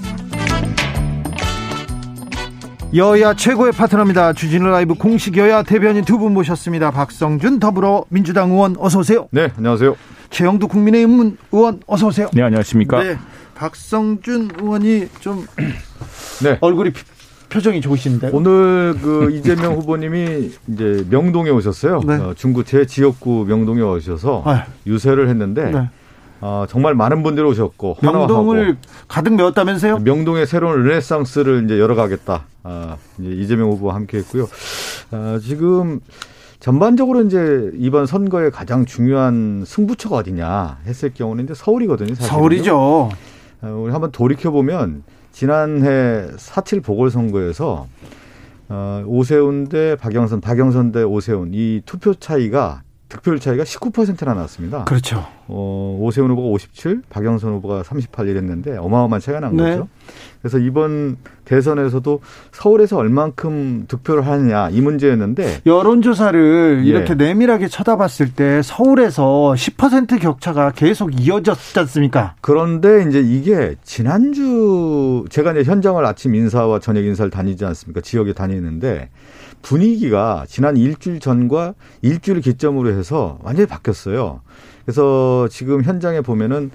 [2.96, 4.32] 여야 최고의 파트너입니다.
[4.32, 6.90] 주진우 라이브 공식 여야 대변인 두 분 모셨습니다.
[6.90, 9.28] 박성준 더불어민주당 의원 어서 오세요.
[9.30, 9.96] 네, 안녕하세요.
[10.30, 12.28] 최영두 국민의힘 의원 어서 오세요.
[12.32, 13.02] 네, 안녕하십니까.
[13.02, 13.16] 네,
[13.54, 15.46] 박성준 의원이 좀
[16.42, 16.58] 네.
[16.62, 16.92] 얼굴이
[17.54, 22.00] 표정이 좋으신데 오늘 그 이재명 후보님이 이제 명동에 오셨어요.
[22.04, 22.14] 네.
[22.16, 24.64] 어, 중구 제 지역구 명동에 오셔서 아.
[24.88, 25.88] 유세를 했는데 네.
[26.40, 29.98] 어, 정말 많은 분들이 오셨고 명동을 가득 메웠다면서요?
[30.00, 32.44] 명동의 새로운 르네상스를 이제 열어가겠다.
[32.64, 34.48] 아, 이제 이재명 후보와 함께했고요.
[35.12, 36.00] 아, 지금
[36.58, 42.16] 전반적으로 이제 이번 선거에 가장 중요한 승부처가 어디냐 했을 경우는 이제 서울이거든요.
[42.16, 42.36] 사실은요.
[42.36, 42.76] 서울이죠.
[43.62, 47.88] 어, 우리 한번 돌이켜 보면 지난해 4.7 보궐선거에서
[48.68, 54.84] 어, 오세훈 대 박영선, 박영선 대 오세훈 이 투표 차이가 득표율 차이가 19%나 났습니다.
[54.84, 55.26] 그렇죠.
[55.48, 59.70] 어, 오세훈 후보가 57, 박영선 후보가 38 이랬는데 어마어마한 차이가 난 네.
[59.70, 59.88] 거죠.
[60.40, 62.20] 그래서 이번 대선에서도
[62.52, 66.88] 서울에서 얼만큼 득표를 하느냐 이 문제였는데 여론조사를 예.
[66.88, 72.34] 이렇게 내밀하게 쳐다봤을 때 서울에서 10% 격차가 계속 이어졌지 않습니까?
[72.40, 78.00] 그런데 이제 이게 지난주 제가 이제 현장을 아침 인사와 저녁 인사를 다니지 않습니까?
[78.00, 79.10] 지역에 다니는데
[79.62, 84.40] 분위기가 지난 일주일 전과 일주일 기점으로 해서 완전히 바뀌었어요.
[84.84, 86.70] 그래서 지금 현장에 보면은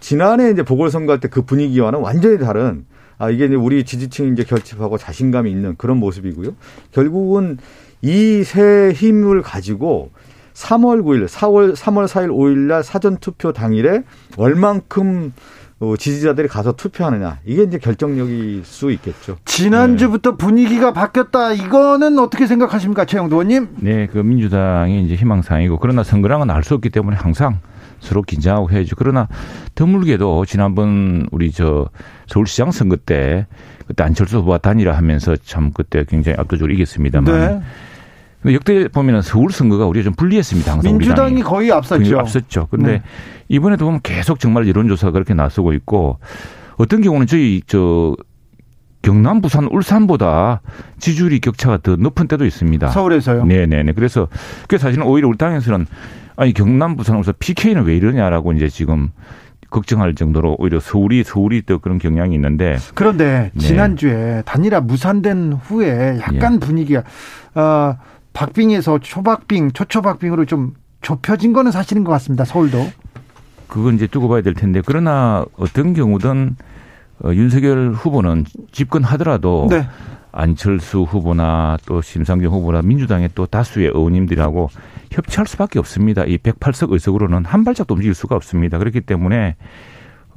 [0.00, 2.84] 지난해 이제 보궐선거 할 때 그 분위기와는 완전히 다른
[3.18, 6.50] 아 이게 이제 우리 지지층이 이제 결집하고 자신감이 있는 그런 모습이고요.
[6.92, 7.58] 결국은
[8.02, 10.10] 이 새 힘을 가지고
[10.54, 14.02] 3월 9일, 4월 3월 4일 5일 날 사전 투표 당일에
[14.36, 15.32] 얼만큼
[15.80, 19.38] 어, 지지자들이 가서 투표하느냐 이게 이제 결정력일 수 있겠죠.
[19.44, 20.36] 지난주부터 네.
[20.36, 21.52] 분위기가 바뀌었다.
[21.52, 23.68] 이거는 어떻게 생각하십니까, 최영도 의원님?
[23.80, 27.58] 네, 그 민주당이 이제 희망사항이고 그러나 선거랑은 알 수 없기 때문에 항상
[28.04, 28.94] 서로 긴장하고 해야죠.
[28.96, 29.28] 그러나
[29.74, 31.88] 드물게도 지난번 우리 저
[32.26, 33.46] 서울시장 선거 때
[33.86, 37.62] 그때 안철수 후보와 단일화 하면서 참 그때 굉장히 압도적으로 이겼습니다만.
[38.44, 38.52] 네.
[38.52, 40.70] 역대 보면 은 서울 선거가 우리가 좀 불리했습니다.
[40.70, 42.18] 항상 민주당이 거의 앞섰죠.
[42.18, 42.68] 앞섰죠.
[42.70, 43.02] 근데 네.
[43.48, 46.18] 이번에도 보면 계속 정말 여론조사가 그렇게 나서고 있고
[46.76, 48.14] 어떤 경우는 저희 저
[49.00, 50.60] 경남, 부산, 울산보다
[50.98, 52.88] 지지율이 격차가 더 높은 때도 있습니다.
[52.88, 53.44] 서울에서요?
[53.44, 53.92] 네네네.
[53.92, 54.28] 그래서
[54.68, 55.86] 그 사실은 오히려 우리 당에서는
[56.36, 59.10] 아니 경남, 부산, 울산 PK는 왜 이러냐라고 이제 지금
[59.70, 63.60] 걱정할 정도로 오히려 서울이 서울이 또 그런 경향이 있는데 그런데 네.
[63.60, 66.58] 지난주에 단일화 무산된 후에 약간 예.
[66.58, 67.02] 분위기가
[67.54, 67.96] 어,
[68.32, 72.44] 박빙에서 초박빙, 초초박빙으로 좀 좁혀진 거는 사실인 것 같습니다.
[72.44, 72.86] 서울도.
[73.68, 76.56] 그건 이제 두고 봐야 될 텐데 그러나 어떤 경우든
[77.24, 79.86] 어, 윤석열 후보는 집권하더라도 네.
[80.32, 84.68] 안철수 후보나 또 심상정 후보나 민주당의 또 다수의 의원님들하고
[85.14, 86.24] 협치할 수밖에 없습니다.
[86.24, 88.78] 이 108석 의석으로는 한 발짝도 움직일 수가 없습니다.
[88.78, 89.56] 그렇기 때문에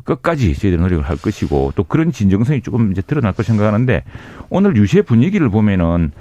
[0.03, 4.03] 끝까지 저희들 노력을 할 것이고 또 그런 진정성이 조금 이제 드러날 거 생각하는데
[4.49, 6.11] 오늘 유세 분위기를 보면은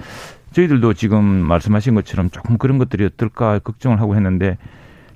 [0.52, 4.56] 저희들도 지금 말씀하신 것처럼 조금 그런 것들이 어떨까 걱정을 하고 했는데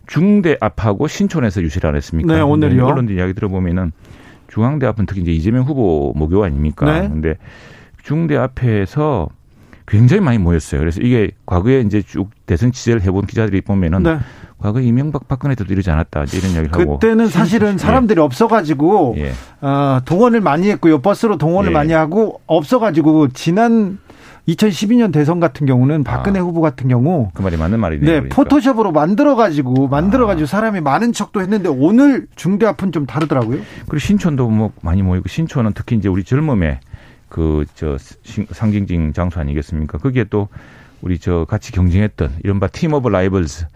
[0.06, 2.34] 중대 앞하고 신촌에서 유세를 안 했습니까?
[2.34, 2.86] 네, 오늘요.
[2.86, 3.92] 언론들 이야기 들어보면은
[4.48, 7.00] 중앙대 앞은 특히 이제 이재명 후보 모교 아닙니까?
[7.00, 7.08] 네.
[7.08, 7.36] 근데
[8.02, 9.28] 중대 앞에서
[9.90, 10.80] 굉장히 많이 모였어요.
[10.80, 14.18] 그래서 이게 과거에 이제 쭉 대선 취재를 해본 기자들이 보면은 네.
[14.58, 18.22] 과거 이명박 박근혜 때도 이러지 않았다 이런 이야기를 하고 그때는 사실은 사람들이 예.
[18.22, 19.32] 없어가지고 예.
[19.62, 21.74] 어, 동원을 많이 했고요 버스로 동원을 예.
[21.74, 23.98] 많이 하고 없어가지고 지난
[24.48, 28.06] 2012년 대선 같은 경우는 박근혜 아, 후보 같은 경우 그 말이 맞는 말이네요.
[28.06, 28.36] 네, 그러니까.
[28.36, 30.46] 포토샵으로 만들어 가지고 만들어 가지고 아.
[30.46, 33.60] 사람이 많은 척도 했는데 오늘 중대 앞은 좀 다르더라고요.
[33.82, 36.80] 그리고 신촌도 뭐 많이 모이고 신촌은 특히 이제 우리 젊음의
[37.30, 37.96] 그 저
[38.50, 39.96] 상징적인 장소 아니겠습니까?
[39.96, 40.48] 거기에 또
[41.00, 43.66] 우리 저 같이 경쟁했던 이른바 team of rivals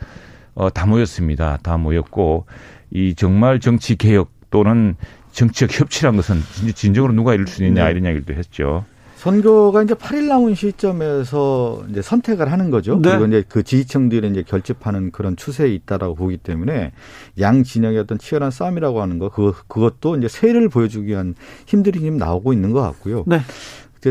[0.54, 1.58] 어, 다 모였습니다.
[1.62, 2.44] 다 모였고
[2.90, 4.96] 이 정말 정치 개혁 또는
[5.32, 6.36] 정치적 협치란 것은
[6.74, 7.90] 진정으로 누가 이룰 수 있느냐 네.
[7.92, 8.84] 이런 이야기도 했죠.
[9.24, 13.00] 선거가 이제 8일 남은 시점에서 이제 선택을 하는 거죠.
[13.00, 13.08] 네.
[13.08, 16.92] 그리고 이제 그 지지층들이 이제 결집하는 그런 추세에 있다라고 보기 때문에
[17.40, 21.34] 양 진영의 어떤 치열한 싸움이라고 하는 거, 그 그것도 이제 세를 보여주기 위한
[21.64, 23.24] 힘들이 지금 나오고 있는 것 같고요.
[23.26, 23.40] 네.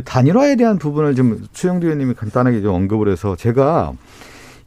[0.04, 3.94] 단일화에 대한 부분을 좀 추영두 의원님이 간단하게 좀 언급을 해서 제가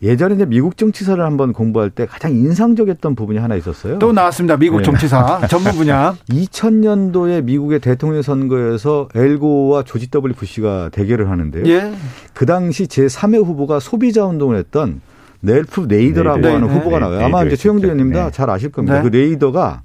[0.02, 3.98] 예전에 이제 미국 정치사를 한번 공부할 때 가장 인상적이었던 부분이 하나 있었어요.
[3.98, 4.56] 또 나왔습니다.
[4.56, 4.82] 미국 네.
[4.84, 6.14] 정치사 전문 분야.
[6.28, 11.64] 2000년도에 미국의 대통령 선거에서 엘고와 조지 W 부시가 대결을 하는데요.
[11.66, 11.94] 예.
[12.34, 15.00] 그 당시 제3회 후보가 소비자 운동을 했던
[15.40, 17.24] 랠프 네이더라고 네, 하는 네, 후보가 나와요.
[17.24, 18.52] 아마 이제 최형두 의원님 다잘 네.
[18.52, 19.02] 아실 겁니다.
[19.02, 19.08] 네.
[19.08, 19.82] 그 네이더가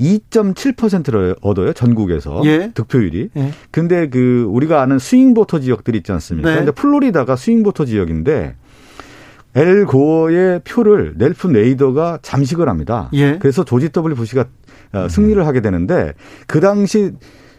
[0.00, 2.70] 2.7%를 얻어요 전국에서 예.
[2.74, 3.30] 득표율이.
[3.36, 3.52] 예.
[3.70, 6.50] 근데 그 우리가 아는 swing voter 지역들이 있지 않습니까?
[6.50, 6.56] 네.
[6.56, 8.54] 근데 플로리다가 swing voter 지역인데
[9.56, 13.08] 앨 고어의 표를 랠프 네이더가 잠식을 합니다.
[13.14, 13.38] 예.
[13.38, 14.44] 그래서 조지 W 부시가
[14.92, 16.12] 어, 승리를 하게 되는데
[16.46, 17.12] 그 당시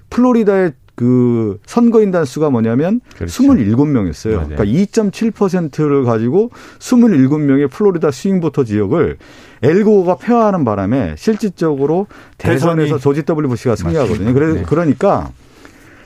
[0.09, 3.43] 플로리다의 그 선거인단 수가 뭐냐면 그렇죠.
[3.43, 4.35] 27명이었어요.
[4.35, 4.47] 맞아요.
[4.47, 9.17] 그러니까 2.7%를 가지고 27명의 플로리다 스윙보터 지역을
[9.61, 12.07] 엘고가 폐화하는 바람에 실질적으로
[12.39, 14.33] 대선에서 조지 W 부시가 승리하거든요.
[14.33, 14.63] 그래, 네.
[14.65, 15.29] 그러니까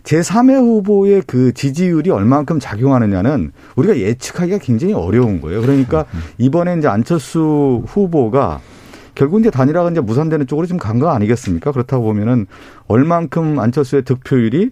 [0.03, 5.61] 제3회 후보의 그 지지율이 얼만큼 작용하느냐는 우리가 예측하기가 굉장히 어려운 거예요.
[5.61, 6.05] 그러니까
[6.37, 8.59] 이번에 이제 안철수 후보가
[9.13, 11.71] 결국 이제 단일화가 이제 무산되는 쪽으로 좀간거 아니겠습니까?
[11.71, 12.47] 그렇다고 보면은
[12.87, 14.71] 얼만큼 안철수의 득표율이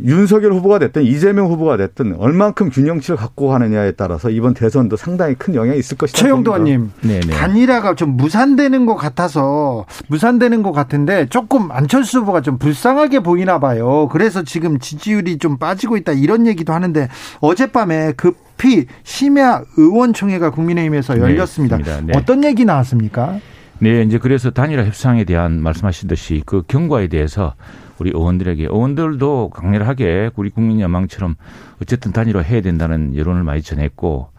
[0.00, 5.54] 윤석열 후보가 됐든 이재명 후보가 됐든 얼만큼 균형치를 갖고 가느냐에 따라서 이번 대선도 상당히 큰
[5.54, 6.18] 영향이 있을 것이다.
[6.18, 6.92] 최영도 의원님,
[7.30, 14.08] 단일화가 좀 무산되는 것 같아서 무산되는 것 같은데 조금 안철수 후보가 좀 불쌍하게 보이나 봐요.
[14.12, 17.08] 그래서 지금 지지율이 좀 빠지고 있다 이런 얘기도 하는데
[17.40, 21.78] 어젯밤에 급히 심야 의원총회가 국민의힘에서 네, 열렸습니다.
[21.78, 22.12] 네, 네.
[22.16, 23.38] 어떤 얘기 나왔습니까?
[23.78, 27.54] 네, 이제 그래서 단일화 협상에 대한 말씀하신 듯이 그 경과에 대해서
[27.98, 31.36] 우리 의원들에게 의원들도 강렬하게 우리 국민 여망처럼
[31.82, 34.30] 어쨌든 단일화 해야 된다는 여론을 많이 전했고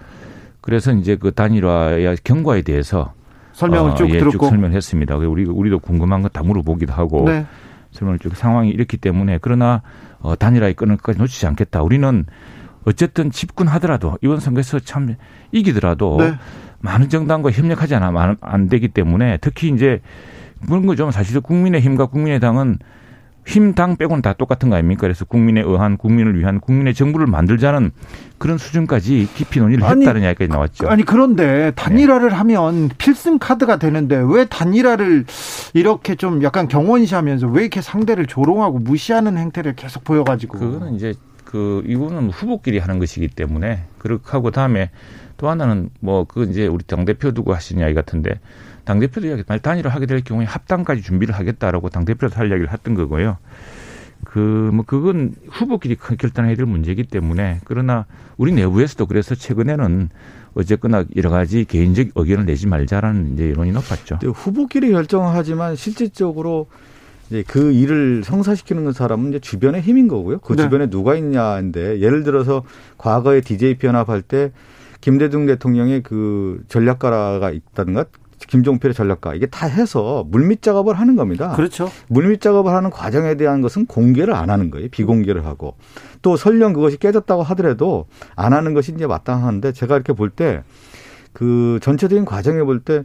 [0.62, 3.14] 그래서 이제 그 단일화의 경과에 대해서
[3.54, 5.16] 설명을 쭉 어, 예, 쭉 설명했습니다.
[5.18, 7.46] 우리 우리도 궁금한 거 다 물어보기도 하고 네.
[7.92, 9.82] 설명을 쭉 상황이 이렇기 때문에 그러나
[10.20, 11.82] 어, 단일화의 끈을 끝까지 놓치지 않겠다.
[11.84, 12.26] 우리는
[12.86, 15.16] 어쨌든 집권하더라도 이번 선거에서 참
[15.52, 16.34] 이기더라도 네.
[16.80, 20.02] 많은 정당과 협력하지 않으면 안 되기 때문에 특히 이제
[20.66, 21.10] 그런 거죠.
[21.12, 22.80] 사실 국민의힘과 국민의당은
[23.48, 25.02] 힘당 빼고는 다 똑같은 거 아닙니까?
[25.02, 27.92] 그래서 국민에 의한 국민을 위한 국민의 정부를 만들자는
[28.38, 30.90] 그런 수준까지 깊이 논의를 아니, 했다는 이야기까지 나왔죠.
[30.90, 32.36] 아니 그런데 단일화를 네.
[32.36, 35.26] 하면 필승 카드가 되는데 왜 단일화를
[35.74, 41.14] 이렇게 좀 약간 경원시하면서 왜 이렇게 상대를 조롱하고 무시하는 행태를 계속 보여가지고 그거는 이제
[41.46, 44.92] 그 이거는 후보끼리 하는 것이기 때문에 그렇게 하고 다음에
[45.38, 48.40] 또 하나는 뭐 그 이제 우리 당 대표 두고 하신 이야기 같은데
[48.84, 52.72] 당 대표도 이야기 말 단일화 하게 될 경우에 합당까지 준비를 하겠다라고 당 대표도 할 이야기를
[52.72, 53.38] 했던 거고요.
[54.24, 54.40] 그
[54.74, 58.06] 뭐 그건 후보끼리 결단해야 될 문제이기 때문에 그러나
[58.38, 60.10] 우리 내부에서도 그래서 최근에는
[60.56, 64.16] 어쨌거나 여러 가지 개인적 의견을 내지 말자라는 이제 여론이 높았죠.
[64.24, 66.68] 후보끼리 결정하지만 실질적으로
[67.30, 70.40] 이제 그 일을 성사시키는 사람은 이제 주변의 힘인 거고요.
[70.40, 70.64] 그 네.
[70.64, 72.64] 주변에 누가 있냐인데 예를 들어서
[72.98, 74.52] 과거에 DJP 연합할 때
[75.02, 78.06] 김대중 대통령의 그 전략가가 있다든가
[78.48, 81.54] 김종필의 전략가 이게 다 해서 물밑 작업을 하는 겁니다.
[81.56, 81.90] 그렇죠.
[82.08, 84.88] 물밑 작업을 하는 과정에 대한 것은 공개를 안 하는 거예요.
[84.90, 85.76] 비공개를 하고
[86.22, 88.06] 또 설령 그것이 깨졌다고 하더라도
[88.36, 90.64] 안 하는 것이 이제 마땅한데 제가 이렇게 볼 때
[91.34, 93.04] 그 전체적인 과정에 볼 때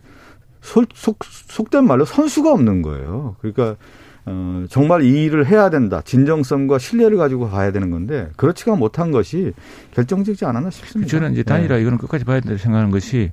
[0.63, 3.37] 속, 속된 말로 선수가 없는 거예요.
[3.41, 3.77] 그러니까
[4.25, 6.01] 어, 정말 이 일을 해야 된다.
[6.05, 9.53] 진정성과 신뢰를 가지고 가야 되는 건데 그렇지가 못한 것이
[9.93, 11.11] 결정적이지 않았나 싶습니다.
[11.11, 11.83] 저는 이제 단일화 네.
[11.83, 13.33] 이거는 끝까지 봐야 된다고 생각하는 것이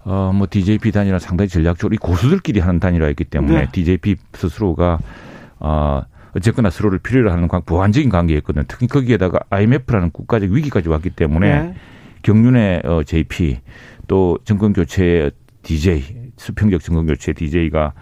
[0.00, 3.68] 어, 뭐 DJP 단일화 상당히 전략적으로 이 고수들끼리 하는 단일화였기 때문에 네.
[3.72, 4.98] DJP 스스로가
[5.60, 6.02] 어,
[6.34, 8.64] 어쨌거나 서로를 필요로 하는 보완적인 관계였거든요.
[8.68, 11.74] 특히 거기에다가 IMF라는 국가적 위기까지 왔기 때문에 네.
[12.22, 13.60] 경륜의 어, JP
[14.06, 15.30] 또 정권 교체의
[15.62, 17.94] DJ 수평적 정권 교체 DJ가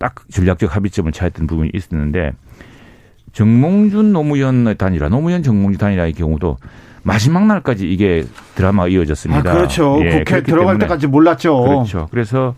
[0.00, 2.32] 딱 전략적 합의점을 찾았던 부분이 있었는데
[3.32, 6.56] 정몽준 노무현 단일화, 노무현 정몽준 단일화의 경우도
[7.02, 9.50] 마지막 날까지 이게 드라마가 이어졌습니다.
[9.50, 10.00] 아, 그렇죠.
[10.02, 11.62] 예, 국회 들어갈 때까지 몰랐죠.
[11.62, 12.08] 그렇죠.
[12.10, 12.54] 그래서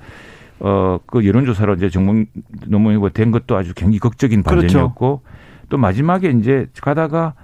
[0.61, 2.27] 어, 그 여론조사로 이제 정몽
[2.67, 4.61] 노무현 후보 된 것도 아주 굉장히 극적인 그렇죠.
[4.61, 5.67] 반전이었고 그렇죠.
[5.69, 7.35] 또 마지막에 이제 가다가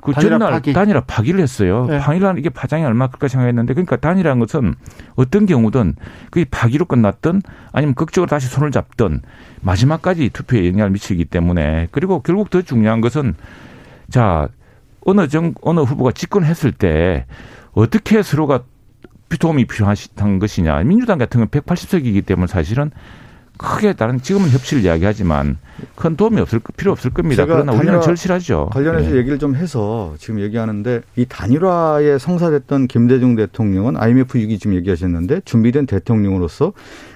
[0.00, 0.72] 그 전날 파기.
[0.72, 1.86] 단일화 파기를 했어요.
[1.88, 1.98] 네.
[1.98, 4.74] 파기란 이게 파장이 얼마 클까 생각했는데 그러니까 단일화한 것은
[5.14, 5.96] 어떤 경우든
[6.30, 9.22] 그게 파기로 끝났든 아니면 극적으로 다시 손을 잡든
[9.60, 13.34] 마지막까지 투표에 영향을 미치기 때문에 그리고 결국 더 중요한 것은
[14.08, 14.48] 자
[15.04, 17.26] 어느 정 어느 후보가 집권했을 때
[17.72, 18.62] 어떻게 서로가
[19.38, 19.96] 도움이 필요한
[20.40, 22.90] 것이냐 민주당 같은 경우는 180석이기 때문에 사실은
[23.56, 25.58] 크게 다른 지금은 협치를 이야기하지만
[25.94, 27.44] 큰 도움이 없을 필요 없을 겁니다.
[27.46, 28.70] 그러나 우리는 절실하죠.
[28.72, 29.16] 관련해서 네.
[29.16, 35.86] 얘기를 좀 해서 지금 얘기하는데 이 단일화에 성사됐던 김대중 대통령은 IMF 위기 지금 얘기하셨는데 준비된
[35.86, 36.72] 대통령으로서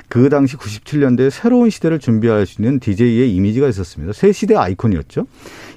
[0.09, 4.13] 그 당시 97년대에 새로운 시대를 준비할 수 있는 DJ의 이미지가 있었습니다.
[4.13, 5.27] 새 시대 아이콘이었죠.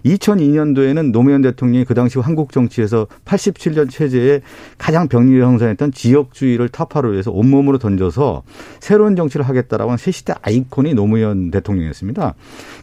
[0.06, 4.42] 2002년도에는 노무현 대통령이 그 당시 한국 정치에서 87년 체제에
[4.78, 8.44] 가장 병리를 형성했던 지역주의를 타파로 해서 온몸으로 던져서
[8.80, 12.36] 새로운 정치를 하겠다라고 하는 새 시대 아이콘이 노무현 대통령이었습니다.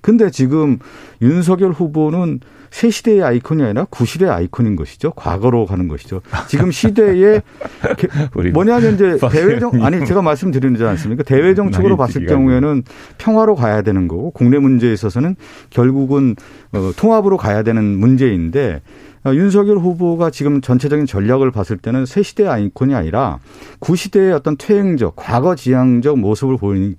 [0.05, 0.79] 근데 지금
[1.23, 2.41] 윤석열 후보는
[2.71, 5.13] 새 시대의 아이콘이 아니라 구시대의 아이콘인 것이죠.
[5.13, 6.21] 과거로 가는 것이죠.
[6.47, 7.41] 지금 시대에
[8.53, 11.23] 뭐냐면 이제 대외정 아니 제가 말씀드리는 지 않습니까?
[11.23, 12.83] 대외 정책으로 봤을 경우에는
[13.17, 15.37] 평화로 가야 되는 거고 국내 문제에 있어서는
[15.71, 16.37] 결국은
[16.73, 22.47] 어, 통합으로 가야 되는 문제인데 어, 윤석열 후보가 지금 전체적인 전략을 봤을 때는 새 시대
[22.47, 23.39] 아이콘이 아니라
[23.79, 26.59] 구시대의 어떤 퇴행적, 과거 지향적 모습을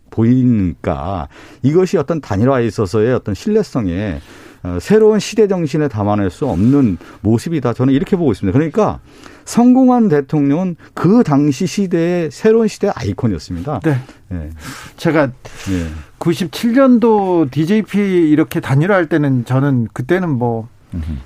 [0.10, 1.28] 보이니까
[1.62, 4.22] 이것이 어떤 단일화에 있어서의 어떤 신뢰성에
[4.66, 7.74] 어, 새로운 시대 정신에 담아낼 수 없는 모습이다.
[7.74, 8.58] 저는 이렇게 보고 있습니다.
[8.58, 9.00] 그러니까
[9.46, 13.82] 성공한 대통령은 그 당시 시대의 새로운 시대의 아이콘이었습니다.
[13.84, 13.98] 네.
[14.30, 14.50] 네.
[14.98, 15.88] 제가 네.
[16.18, 20.68] 97년도 DJP 이렇게 단일화할 때는 저는 그때는 뭐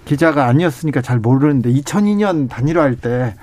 [0.05, 3.35] 기자가 아니었으니까 잘 모르는데 2002년 단일화할 때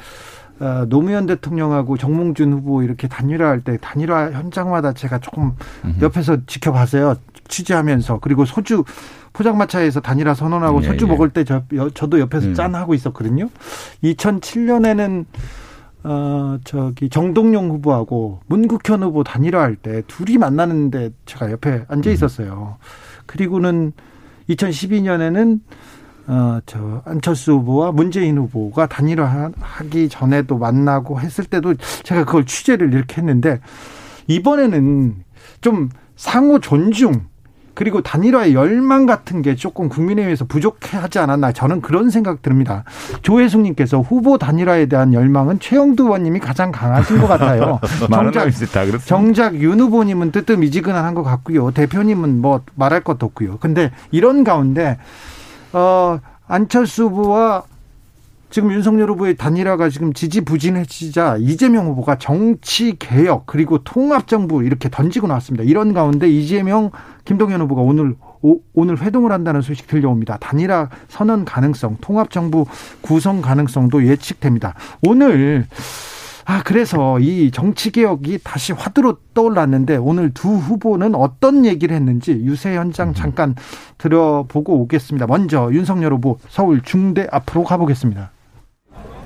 [0.58, 5.52] 어, 노무현 대통령하고 정몽준 후보 이렇게 단일화할 때 단일화 현장마다 제가 조금
[6.00, 7.16] 옆에서 지켜봤어요.
[7.48, 8.84] 취재하면서 그리고 소주
[9.32, 11.08] 포장마차에서 단일화 선언하고 예, 소주 예.
[11.08, 11.62] 먹을 때 저,
[11.94, 12.54] 저도 옆에서 음.
[12.54, 13.48] 짠 하고 있었거든요.
[14.02, 15.26] 2007년에는
[16.04, 22.14] 어 저기 정동영 후보하고 문국현 후보 단일화할 때 둘이 만나는데 제가 옆에 앉아 음.
[22.14, 22.76] 있었어요.
[23.26, 23.92] 그리고는
[24.48, 25.60] 2012년에는
[26.28, 33.20] 어, 저, 안철수 후보와 문재인 후보가 단일화하기 전에도 만나고 했을 때도 제가 그걸 취재를 이렇게
[33.20, 33.60] 했는데,
[34.26, 35.16] 이번에는
[35.60, 37.26] 좀 상호 존중,
[37.76, 42.84] 그리고 단일화의 열망 같은 게 조금 국민의힘에서 부족하지 않았나 저는 그런 생각 듭니다.
[43.20, 47.78] 조혜숙님께서 후보 단일화에 대한 열망은 최영두 의원님이 가장 강하신 것 같아요.
[48.32, 48.44] 정작,
[49.04, 51.70] 정작 윤 후보님은 뜨뜻미지근한 것 같고요.
[51.70, 53.58] 대표님은 뭐 말할 것도 없고요.
[53.58, 54.96] 근데 이런 가운데
[55.72, 57.64] 어, 안철수 후보와
[58.48, 65.26] 지금 윤석열 후보의 단일화가 지금 지지부진해지자 이재명 후보가 정치 개혁 그리고 통합 정부 이렇게 던지고
[65.26, 65.64] 나왔습니다.
[65.64, 66.90] 이런 가운데 이재명
[67.24, 70.38] 김동연 후보가 오늘 오, 오늘 회동을 한다는 소식 들려옵니다.
[70.38, 72.64] 단일화 선언 가능성, 통합 정부
[73.00, 74.74] 구성 가능성도 예측됩니다.
[75.02, 75.66] 오늘
[76.48, 82.76] 아, 그래서 이 정치 개혁이 다시 화두로 떠올랐는데 오늘 두 후보는 어떤 얘기를 했는지 유세
[82.76, 83.56] 현장 잠깐
[83.98, 85.26] 들어보고 오겠습니다.
[85.26, 88.30] 먼저 윤석열 후보 서울 중대 앞으로 가보겠습니다.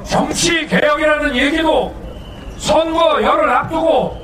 [0.05, 1.95] 정치 개혁이라는 얘기도
[2.57, 4.17] 선거 열을 앞두고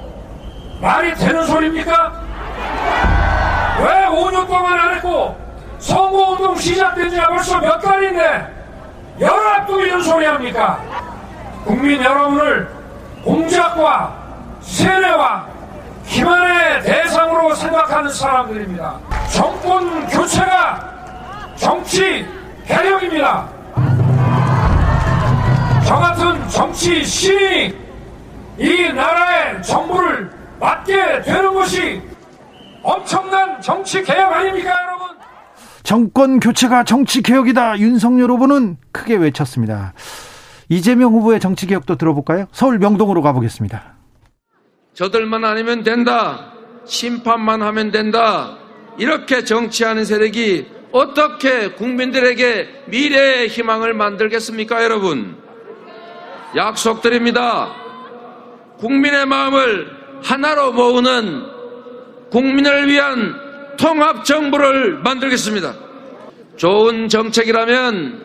[0.80, 2.24] 말이 되는 소리입니까?
[3.78, 5.36] 왜 5년 동안 안 했고
[5.78, 8.54] 선거운동 시작된 지가 벌써 몇 달인데
[9.20, 10.80] 열 앞두고 이런 소리 합니까?
[11.66, 12.75] 국민 여러분을
[13.26, 14.16] 공작과
[14.60, 15.48] 세뇌와
[16.06, 19.00] 기만의 대상으로 생각하는 사람들입니다.
[19.32, 22.24] 정권 교체가 정치
[22.64, 23.48] 개혁입니다.
[25.84, 27.74] 저 같은 정치 신이
[28.58, 32.00] 이 나라의 정부를 맡게 되는 것이
[32.84, 35.16] 엄청난 정치 개혁 아닙니까, 여러분?
[35.82, 37.80] 정권 교체가 정치 개혁이다.
[37.80, 39.92] 윤석열 후보는 크게 외쳤습니다.
[40.68, 42.46] 이재명 후보의 정치 개혁도 들어볼까요?
[42.52, 43.94] 서울 명동으로 가보겠습니다.
[44.94, 46.52] 저들만 아니면 된다.
[46.84, 48.56] 심판만 하면 된다.
[48.98, 55.36] 이렇게 정치하는 세력이 어떻게 국민들에게 미래의 희망을 만들겠습니까, 여러분?
[56.54, 57.74] 약속드립니다.
[58.78, 59.90] 국민의 마음을
[60.22, 61.42] 하나로 모으는
[62.30, 63.34] 국민을 위한
[63.76, 65.74] 통합정부를 만들겠습니다.
[66.56, 68.24] 좋은 정책이라면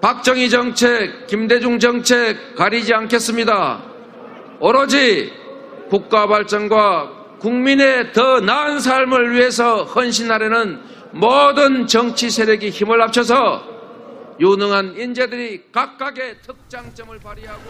[0.00, 3.82] 박정희 정책, 김대중 정책 가리지 않겠습니다.
[4.60, 5.32] 오로지
[5.90, 10.78] 국가 발전과 국민의 더 나은 삶을 위해서 헌신하려는
[11.12, 13.62] 모든 정치 세력이 힘을 합쳐서
[14.40, 17.62] 유능한 인재들이 각각의 특장점을 발휘하고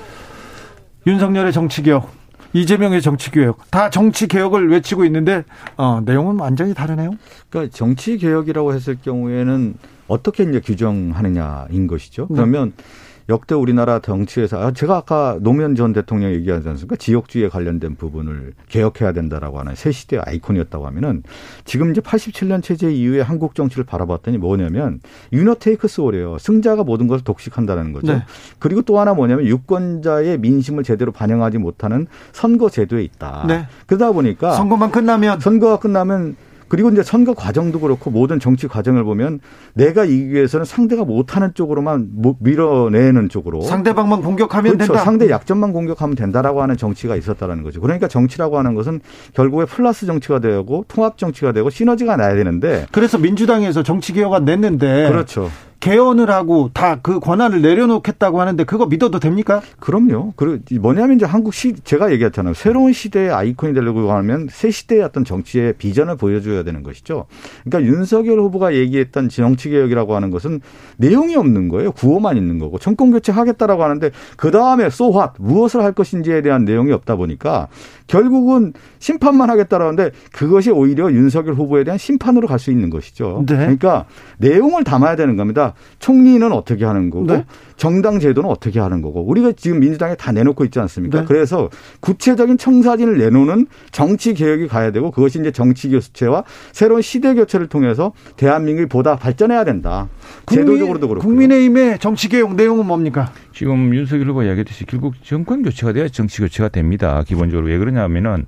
[1.07, 2.11] 윤석열의 정치개혁,
[2.53, 5.45] 이재명의 정치개혁 다 정치개혁을 외치고 있는데
[5.77, 7.13] 어, 내용은 완전히 다르네요.
[7.49, 9.77] 그러니까 정치개혁이라고 했을 경우에는
[10.09, 12.27] 어떻게 이제 규정하느냐인 것이죠.
[12.31, 12.37] 네.
[12.37, 12.85] 그러면 네.
[13.31, 16.97] 역대 우리나라 정치에서 아, 제가 아까 노무현 전 대통령 얘기하지 않습니까?
[16.97, 21.23] 지역주의에 관련된 부분을 개혁해야 된다라고 하는 새 시대의 아이콘이었다고 하면은
[21.67, 25.01] 지금 이제 87년 체제 이후에 한국 정치를 바라봤더니 뭐냐면
[25.33, 26.39] 유너 테이크스 오래요.
[26.39, 28.15] 승자가 모든 것을 독식한다는 거죠.
[28.15, 28.23] 네.
[28.59, 33.45] 그리고 또 하나 뭐냐면 유권자의 민심을 제대로 반영하지 못하는 선거 제도에 있다.
[33.47, 33.67] 네.
[33.87, 36.37] 그러다 보니까 선거만 끝나면 선거가 끝나면
[36.69, 39.41] 그리고 이제 선거 과정도 그렇고 모든 정치 과정을 보면
[39.75, 42.11] 내가 이기기 위해서는 상대가 못하는 쪽으로만
[42.41, 44.93] 밀어내는 쪽으로 상대방만 공격하면 그렇죠.
[44.93, 45.05] 된다.
[45.05, 47.81] 상대 약점만 공격하면 된다라고 하는 정치가 있었다라는 거죠.
[47.81, 49.01] 그러니까 정치라고 하는 것은
[49.35, 55.09] 결국에 플러스 정치가 되고 통합 정치가 되고 시너지가 나야 되는데 그래서 민주당에서 정치 개혁안 냈는데
[55.09, 55.51] 그렇죠.
[55.81, 59.63] 개헌을 하고 다 그 권한을 내려놓겠다고 하는데 그거 믿어도 됩니까?
[59.81, 60.33] 그럼요.
[60.37, 62.55] 그리고 뭐냐면 이제 한국 시 제가 얘기했잖아요.
[62.55, 67.27] 새로운 시대의 아이콘이 되려고 하면 새 시대의 어떤 정치의 비전을 보여줘야 되는 것이죠.
[67.65, 70.61] 그러니까 윤석열 후보가 얘기했던 정치 개혁이라고 하는 것은
[70.97, 71.93] 내용이 없는 거예요.
[71.93, 76.93] 구호만 있는 거고 정권 교체 하겠다라고 하는데 그 다음에 소화 무엇을 할 것인지에 대한 내용이
[76.93, 77.69] 없다 보니까
[78.09, 83.45] 결국은 심판만 하겠다라는데 그것이 오히려 윤석열 후보에 대한 심판으로 갈 수 있는 것이죠.
[83.47, 83.55] 네.
[83.55, 84.05] 그러니까
[84.39, 85.75] 내용을 담아야 되는 겁니다.
[86.01, 87.45] 총리는 어떻게 하는 거고 네.
[87.77, 91.21] 정당 제도는 어떻게 하는 거고 우리가 지금 민주당에 다 내놓고 있지 않습니까?
[91.21, 91.25] 네.
[91.29, 96.43] 그래서 구체적인 청사진을 내놓는 정치 개혁이 가야 되고 그것이 이제 정치 교체와
[96.73, 100.09] 새로운 시대 교체를 통해서 대한민국이 보다 발전해야 된다.
[100.45, 103.33] 국민, 제도적으로도 그렇고 국민의힘의 정치 개혁 내용은 뭡니까?
[103.55, 107.23] 지금 윤석열 후보가 이야기했듯이 결국 정권 교체가 돼야 정치 교체가 됩니다.
[107.27, 108.47] 기본적으로 왜 그러냐면은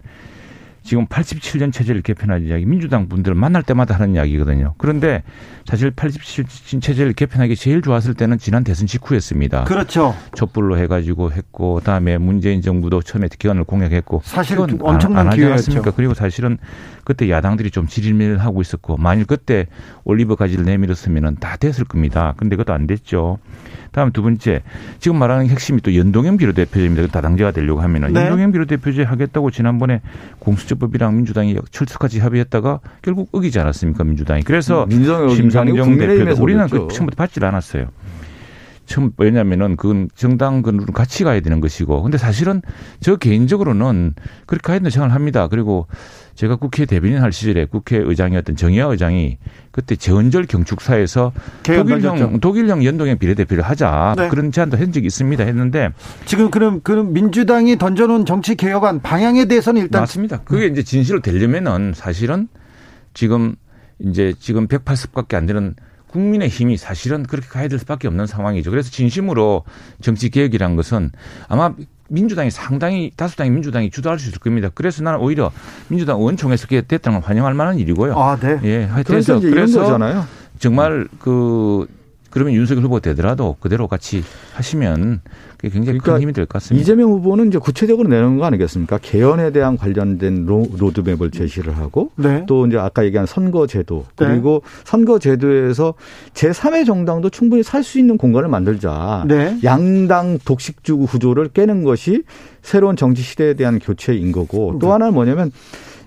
[0.83, 4.75] 지금 87년 체제를 개편할 이야기 민주당 분들을 만날 때마다 하는 이야기거든요.
[4.79, 5.23] 그런데
[5.67, 9.65] 사실 87년 체제를 개편하기 제일 좋았을 때는 지난 대선 직후였습니다.
[9.65, 10.17] 그렇죠.
[10.35, 15.91] 촛불로 해가지고 했고 그다음에 문재인 정부도 처음에 기간을 공약했고 사실 엄청난 안, 기회였습니까?
[15.93, 16.59] 그리고 사실은
[17.11, 19.67] 그때 야당들이 좀 지질밀하고 있었고 만일 그때
[20.05, 22.35] 올리브 가지를 내밀었으면은 다 됐을 겁니다.
[22.37, 23.39] 근데 그것도 안 됐죠.
[23.91, 24.63] 다음 두 번째
[25.01, 27.09] 지금 말하는 핵심이 또 연동형 비례대표제입니다.
[27.09, 28.21] 다당제가 되려고 하면은 네.
[28.21, 30.03] 연동형 비례대표제 하겠다고 지난번에
[30.39, 34.45] 공수처법이랑 민주당이 철수까지 합의했다가 결국 어기지 않았습니까 민주당이.
[34.45, 37.89] 그래서 음, 심상정 대표도 우리는 그 처음부터 받질 않았어요.
[38.91, 42.61] 처음 왜냐면은 그건 정당 그 같이 가야 되는 것이고 근데 사실은
[42.99, 44.15] 저 개인적으로는
[44.47, 45.47] 그렇게 가야 된다 생각을 합니다.
[45.47, 45.87] 그리고
[46.35, 49.39] 제가 국회 대변인 할 시절에 국회의장이었던 정의화 의장이
[49.71, 54.29] 그때 재원절 경축사에서 독일형 독일형 연동형 비례대표를 하자 네.
[54.29, 55.91] 그런 제안도 한 적이 있습니다 했는데
[56.25, 60.43] 지금 그럼 그럼 민주당이 던져놓은 정치 개혁안 방향에 대해서는 일단 맞습니다.
[60.45, 62.49] 그게 이제 진실로 되려면은 사실은
[63.15, 63.55] 지금
[63.99, 65.75] 이제 지금 180밖에 안 되는
[66.09, 68.71] 국민의 힘이 사실은 그렇게 가야 될 수밖에 없는 상황이죠.
[68.71, 69.65] 그래서 진심으로
[70.01, 71.11] 정치 개혁이란 것은
[71.49, 71.73] 아마
[72.11, 74.69] 민주당이 상당히 다수당이 민주당이 주도할 수 있을 겁니다.
[74.75, 75.51] 그래서 나는 오히려
[75.89, 78.19] 민주당 의원총회에서 됐다는 건 환영할 만한 일이고요.
[78.19, 78.61] 아, 네.
[78.65, 80.27] 예, 하여튼 그래서 그래서
[80.59, 81.87] 정말 그
[82.31, 84.23] 그러면 윤석열 후보 되더라도 그대로 같이
[84.55, 85.21] 하시면
[85.57, 86.81] 그게 굉장히 그러니까 큰 힘이 될 것 같습니다.
[86.81, 88.99] 이재명 후보는 이제 구체적으로 내는 거 아니겠습니까?
[89.03, 92.45] 개헌에 대한 관련된 로, 드맵을 제시를 하고 네.
[92.47, 94.27] 또 이제 아까 얘기한 선거제도 네.
[94.27, 94.83] 그리고 네.
[94.85, 95.95] 선거제도에서
[96.35, 99.25] 제3의 정당도 충분히 살 수 있는 공간을 만들자.
[99.27, 99.59] 네.
[99.65, 102.23] 양당 독식주 구조를 깨는 것이
[102.63, 104.93] 새로운 정치 시대에 대한 교체인 거고 또 네.
[104.93, 105.51] 하나는 뭐냐면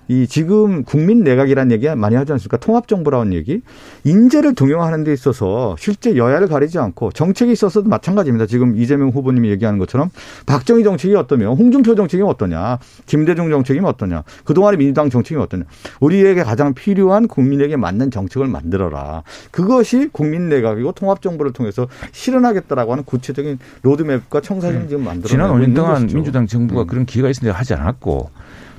[0.07, 2.57] 이 지금 국민 내각이라는 얘기 많이 하지 않습니까?
[2.57, 3.61] 통합 정부라는 얘기.
[4.03, 8.45] 인재를 등용하는 데 있어서 실제 여야를 가리지 않고 정책이 있어서도 마찬가지입니다.
[8.45, 10.09] 지금 이재명 후보님이 얘기하는 것처럼
[10.45, 15.63] 박정희 정책이 어떠며 홍준표 정책이 어떠냐, 김대중 정책이 어떠냐, 그동안의 민주당 정책이 어떠냐.
[15.99, 19.23] 우리에게 가장 필요한 국민에게 맞는 정책을 만들어라.
[19.51, 24.87] 그것이 국민 내각이고 통합 정부를 통해서 실현하겠다라고 하는 구체적인 로드맵과 청사진 네.
[24.87, 26.87] 지금 만들어 지난 5년 동안 민주당 정부가 음.
[26.87, 28.29] 그런 기회가 있었는데 하지 않았고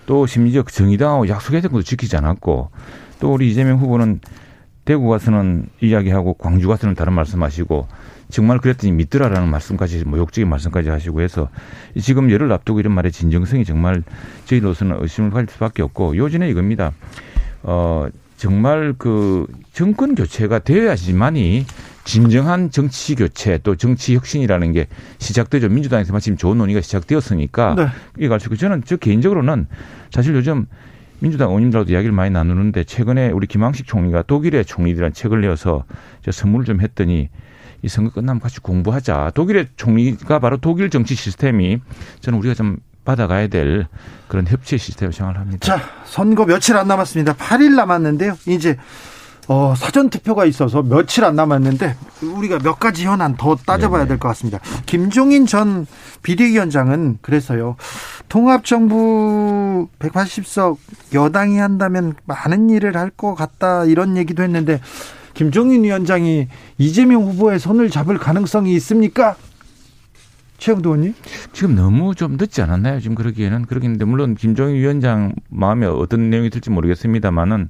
[0.07, 2.70] 또 심지어 정의당하고 약속했던 것도 지키지 않았고
[3.20, 4.20] 또 우리 이재명 후보는
[4.84, 7.88] 대구 가서는 이야기하고 광주 가서는 다른 말씀하시고
[8.28, 11.48] 정말 그랬더니 믿더라라는 말씀까지 모욕적인 말씀까지 하시고 해서
[12.00, 14.02] 지금 열흘 앞두고 이런 말의 진정성이 정말
[14.46, 16.92] 저희로서는 의심을 가질 수밖에 없고 요즘에 이겁니다.
[17.62, 21.64] 어 정말 그 정권 교체가 되어야지만이
[22.05, 24.86] 진정한 정치 교체 또 정치 혁신이라는 게
[25.18, 25.68] 시작되죠.
[25.68, 27.88] 민주당에서 마침 좋은 논의가 시작되었으니까 네.
[28.16, 29.66] 이게 갈수있고 저는 저 개인적으로는
[30.11, 30.66] 사실 요즘
[31.20, 35.84] 민주당 의원님들하고도 이야기를 많이 나누는데 최근에 우리 김황식 총리가 독일의 총리들한 책을 내어서
[36.22, 37.30] 저 선물을 좀 했더니
[37.82, 39.32] 이 선거 끝나면 같이 공부하자.
[39.34, 41.80] 독일의 총리가 바로 독일 정치 시스템이
[42.20, 43.86] 저는 우리가 좀 받아가야 될
[44.28, 45.59] 그런 협치 시스템을 생각을 합니다.
[45.66, 47.34] 자, 선거 며칠 안 남았습니다.
[47.34, 48.36] 8일 남았는데요.
[48.46, 48.76] 이제
[49.49, 54.28] 어, 사전 투표가 있어서 며칠 안 남았는데 우리가 몇 가지 현안 더 따져봐야 될 것
[54.28, 54.59] 같습니다.
[54.86, 55.86] 김종인 전
[56.22, 57.76] 비대위원장은 그래서요.
[58.28, 60.78] 통합정부 180석
[61.12, 64.80] 여당이 한다면 많은 일을 할 것 같다 이런 얘기도 했는데
[65.34, 69.36] 김종인 위원장이 이재명 후보의 손을 잡을 가능성이 있습니까?
[70.59, 71.14] 최영도 의원님?
[71.53, 73.01] 지금 너무 좀 늦지 않았나요?
[73.01, 77.68] 지금 그러기에는 그러겠는데 물론 김종인 위원장 마음에 어떤 내용이 들지 모르겠습니다만은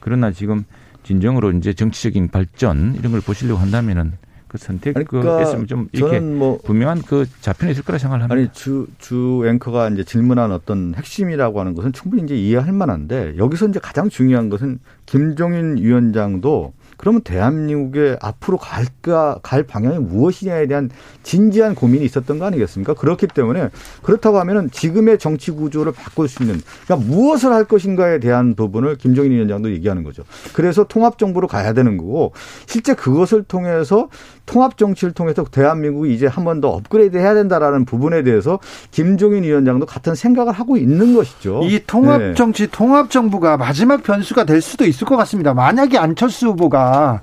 [0.00, 0.64] 그러나 지금
[1.10, 4.12] 진정으로 이제 정치적인 발전 이런 걸 보시려고 한다면은
[4.46, 8.34] 그 선택 그러니까 했으면 좀 이렇게 뭐 분명한 그 자편이 있을 거라 생각을 합니다.
[8.34, 13.68] 아니 주 주 앵커가 이제 질문한 어떤 핵심이라고 하는 것은 충분히 이제 이해할 만한데 여기서
[13.68, 20.90] 이제 가장 중요한 것은 김종인 위원장도 그러면 대한민국의 앞으로 갈까 갈 방향이 무엇이냐에 대한
[21.22, 22.92] 진지한 고민이 있었던 거 아니겠습니까?
[22.92, 23.70] 그렇기 때문에
[24.02, 29.32] 그렇다고 하면은 지금의 정치 구조를 바꿀 수 있는 그러니까 무엇을 할 것인가에 대한 부분을 김정인
[29.32, 30.24] 위원장도 얘기하는 거죠.
[30.52, 32.34] 그래서 통합 정부로 가야 되는 거고
[32.66, 34.10] 실제 그것을 통해서
[34.50, 38.58] 통합 정치를 통해서 대한민국이 이제 한 번 더 업그레이드 해야 된다라는 부분에 대해서
[38.90, 41.60] 김종인 위원장도 같은 생각을 하고 있는 것이죠.
[41.64, 42.34] 이 통합 네.
[42.34, 42.70] 정치, 네.
[42.72, 45.54] 통합 정부가 마지막 변수가 될 수도 있을 것 같습니다.
[45.54, 47.20] 만약에 안철수 후보가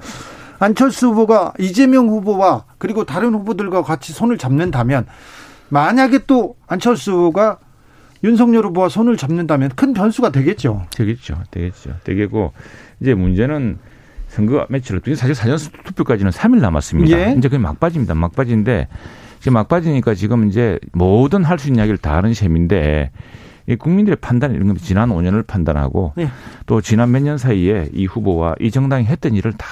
[0.60, 5.06] 안철수 후보가 이재명 후보와 그리고 다른 후보들과 같이 손을 잡는다면
[5.70, 7.60] 만약에 또 안철수 후보가
[8.24, 10.88] 윤석열 후보와 손을 잡는다면 큰 변수가 되겠죠.
[10.96, 11.38] 되겠죠.
[11.52, 11.92] 되겠죠.
[12.04, 12.54] 되겠고
[13.02, 13.78] 이제 문제는
[14.38, 17.18] 선거 매치를 사실 사전 투표까지는 3일 남았습니다.
[17.18, 17.32] 예.
[17.38, 18.14] 이제 그게 막빠집니다.
[18.14, 18.88] 막빠지는데
[19.40, 23.10] 지금 막빠지니까 지금 이제 모든 할 수 있는 이야기를 다 하는 셈인데
[23.66, 26.30] 이 국민들의 판단 이런 건 지난 5년을 판단하고 예.
[26.68, 29.68] 또 지난 몇 년 사이에 이 후보와 이 정당이 했던 일을 다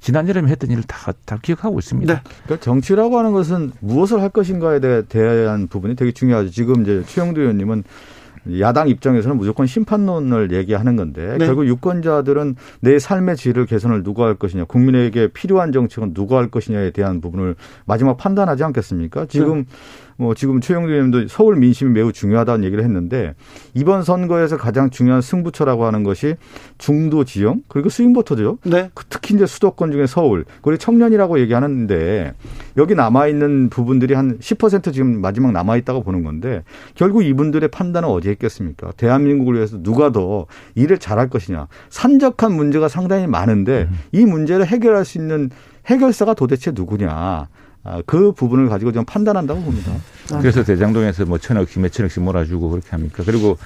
[0.00, 2.12] 지난 여름에 했던 일을 다, 다 기억하고 있습니다.
[2.12, 2.20] 네.
[2.44, 6.50] 그러니까 정치라고 하는 것은 무엇을 할 것인가에 대한 부분이 되게 중요하죠.
[6.50, 7.84] 지금 이제 최영두 의원님은
[8.58, 11.46] 야당 입장에서는 무조건 심판론을 얘기하는 건데 네.
[11.46, 16.90] 결국 유권자들은 내 삶의 질을 개선을 누가 할 것이냐, 국민에게 필요한 정책은 누가 할 것이냐에
[16.90, 19.26] 대한 부분을 마지막 판단하지 않겠습니까?
[19.26, 19.64] 지금 네.
[20.16, 23.34] 뭐 지금 최영두 의원도 서울 민심이 매우 중요하다는 얘기를 했는데
[23.74, 26.36] 이번 선거에서 가장 중요한 승부처라고 하는 것이
[26.78, 28.58] 중도 지형 그리고 스윙보터죠.
[28.64, 28.90] 네.
[28.94, 32.34] 그 특히 이제 수도권 중에 서울 그리고 청년이라고 얘기하는데
[32.76, 36.62] 여기 남아 있는 부분들이 한 10% 지금 마지막 남아 있다고 보는 건데
[36.94, 38.92] 결국 이분들의 판단은 어디에 있겠습니까?
[38.96, 41.68] 대한민국을 위해서 누가 더 일을 잘할 것이냐.
[41.90, 43.98] 산적한 문제가 상당히 많은데 음.
[44.12, 45.50] 이 문제를 해결할 수 있는
[45.86, 47.48] 해결사가 도대체 누구냐.
[47.84, 49.92] 아, 그 부분을 가지고 좀 판단한다고 봅니다.
[50.40, 53.22] 그래서 대장동에서 뭐 천억씩 몇 천억씩 몰아주고 그렇게 합니까?
[53.26, 53.58] 그리고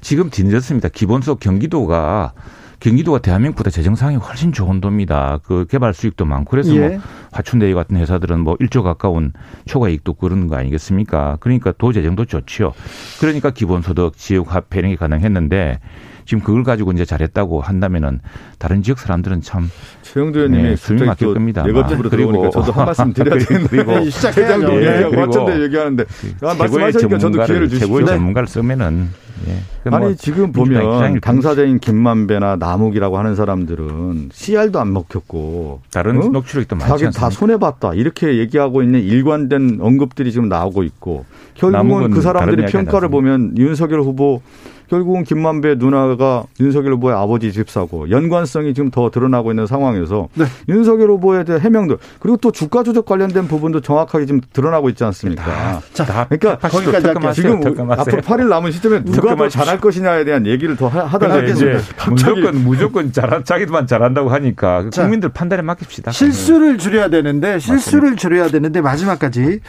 [0.00, 0.88] 지금 뒤늦었습니다.
[0.88, 2.32] 기본적 경기도가
[2.80, 5.40] 경기도가 대한민국보다 재정 상이 훨씬 좋은 도입니다.
[5.42, 6.88] 그 개발 수익도 많고 그래서 뭐 예.
[6.88, 7.00] 뭐
[7.32, 9.32] 화춘대유 같은 회사들은 뭐 1조 가까운
[9.66, 11.38] 초과 이익도 그러는 거 아니겠습니까?
[11.40, 12.72] 그러니까 도 재정도 좋지요.
[13.20, 15.80] 그러니까 기본소득 지역 화폐 이런 게 가능했는데
[16.24, 18.20] 지금 그걸 가지고 이제 잘했다고 한다면은
[18.58, 19.70] 다른 지역 사람들은 참
[20.02, 21.62] 최영도 의원님이 네, 숨이 막힐 겁니다.
[21.62, 24.82] 내겁집으로 들어오니까 저도 한 말씀 드려야 되는데 그리고 시작해야죠.
[24.82, 26.04] 예, 어쩐데 얘기하는데
[26.42, 27.86] 아, 말씀하시니까 저도 기회를 주시죠.
[27.86, 29.08] 최고의 전문가를 쓰면은
[29.46, 29.90] 예.
[29.90, 36.28] 아니 뭐 지금 보면 당사자인 김만배나 남욱이라고 하는 사람들은 CR도 안 먹혔고 다른 어?
[36.28, 41.24] 녹취록이 또 많지 자기 다 손해 봤다 이렇게 얘기하고 있는 일관된 언급들이 지금 나오고 있고
[41.54, 44.42] 결국은 그 사람들이 평가를 보면 윤석열 후보
[44.88, 50.46] 결국은 김만배 누나가 윤석열 후보의 아버지 집사고 연관성이 지금 더 드러나고 있는 상황에서 네.
[50.68, 55.44] 윤석열 후보에 대한 해명들 그리고 또 주가 조작 관련된 부분도 정확하게 지금 드러나고 있지 않습니까?
[55.44, 57.32] 다, 자, 그러니까 거기까지 할게요.
[57.32, 61.78] 지금 앞으로 8일 남은 시점에 누가 더 잘할 것이냐에 대한 얘기를 더 하다가 이제
[62.08, 66.10] 무조건 무조건 잘 자기도만 잘한다고 하니까 자, 국민들 판단에 맡깁시다.
[66.12, 68.20] 실수를 줄여야 되는데 실수를 맞습니다.
[68.20, 69.60] 줄여야 되는데 마지막까지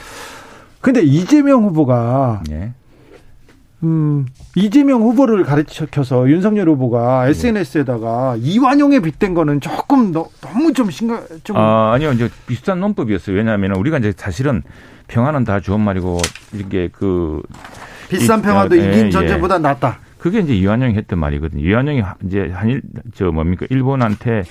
[0.82, 2.74] 근데 이재명 후보가 네.
[3.84, 4.26] 음,
[4.56, 7.30] 이재명 후보를 가르쳐서 윤석열 후보가 네.
[7.32, 11.56] SNS에다가 이완용에 빗댄 거는 조금 너, 너무 좀 심각, 좀.
[11.56, 12.12] 아, 아니요.
[12.12, 13.36] 이제 비슷한 논법이었어요.
[13.36, 14.64] 왜냐하면 우리가 이제 사실은
[15.08, 16.18] 평화는 다 좋은 말이고,
[16.54, 17.42] 이게 그.
[18.10, 19.60] 비싼 평화도 이, 긴 예, 전쟁보다 예.
[19.60, 20.00] 낫다.
[20.18, 21.64] 그게 이제 이완용이 했던 말이거든요.
[21.64, 22.82] 이완용이 이제 한일,
[23.14, 24.44] 저 뭡니까, 일본한테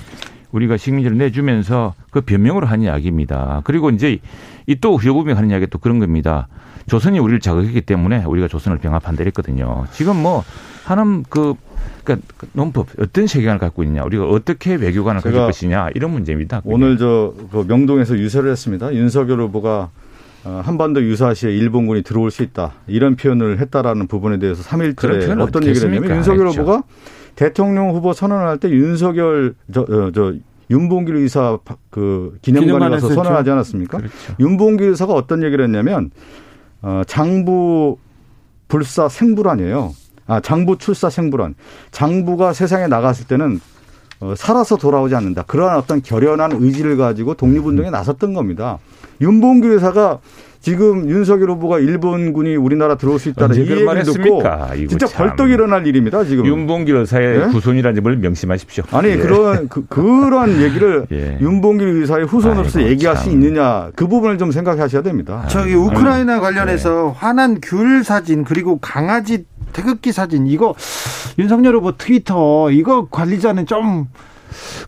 [0.53, 3.63] 우리가 식민지를 내주면서 그 변명으로 한 이야기입니다.
[3.65, 4.19] 그리고 이제
[4.67, 6.49] 이또 여국이 하는 이야기 또 그런 겁니다.
[6.87, 9.87] 조선이 우리를 자극했기 때문에 우리가 조선을 병합한다 이랬거든요.
[9.93, 10.43] 지금 뭐
[10.85, 11.55] 하는 그
[12.03, 16.63] 그러니까 논법 어떤 세계관을 갖고 있냐, 우리가 어떻게 외교관을 가질 것이냐 이런 문제입니다.
[16.65, 18.95] 오늘 저그 명동에서 유세를 했습니다.
[18.95, 19.91] 윤석열 후보가
[20.45, 25.93] 어, 한반도 유사시에 일본군이 들어올 수 있다 이런 표현을 했다라는 부분에 대해서 3일째 어떤 얘기를
[25.93, 26.49] 했냐면 윤석열.
[26.49, 26.85] 후보가
[27.39, 30.35] 대통령 후보 선언할 때 윤석열 저, 어, 저
[30.71, 31.57] 윤봉길 의사
[31.89, 33.99] 그 기념관에 가서 선언하지 않았습니까?
[33.99, 34.35] 그렇죠.
[34.41, 36.11] 윤봉길 의사가 어떤 얘기를 했냐면
[36.83, 37.97] 어, 장부
[38.67, 39.95] 불사 생불안이에요.
[40.27, 41.55] 아, 장부 출사 생불안.
[41.93, 43.61] 장부가 세상에 나갔을 때는
[44.19, 45.45] 어, 살아서 돌아오지 않는다.
[45.45, 48.81] 그러한 어떤 결연한 의지를 가지고 독립운동에 나섰던 겁니다.
[49.21, 50.19] 윤봉규 여사가
[50.61, 54.43] 지금 윤석열 후보가 일본군이 우리나라 들어올 수 있다는 이 얘기를 듣고
[54.89, 56.25] 진짜 벌떡 일어날 일입니다.
[56.25, 57.45] 지금 윤봉길 의사의 네?
[57.47, 58.85] 후손이라는 점을 명심하십시오.
[58.93, 59.17] 아니 예.
[59.17, 61.39] 그런 그, 그런 얘기를 예.
[61.41, 63.25] 윤봉길 의사의 후손으로서 아이고, 얘기할 참.
[63.25, 65.47] 수 있느냐 그 부분을 좀 생각하셔야 됩니다.
[65.49, 67.19] 저기 우크라이나 아니, 관련해서 네.
[67.19, 70.75] 화난 귤 사진 그리고 강아지 태극기 사진 이거
[71.39, 74.07] 윤석열 후보 트위터 이거 관리자는 좀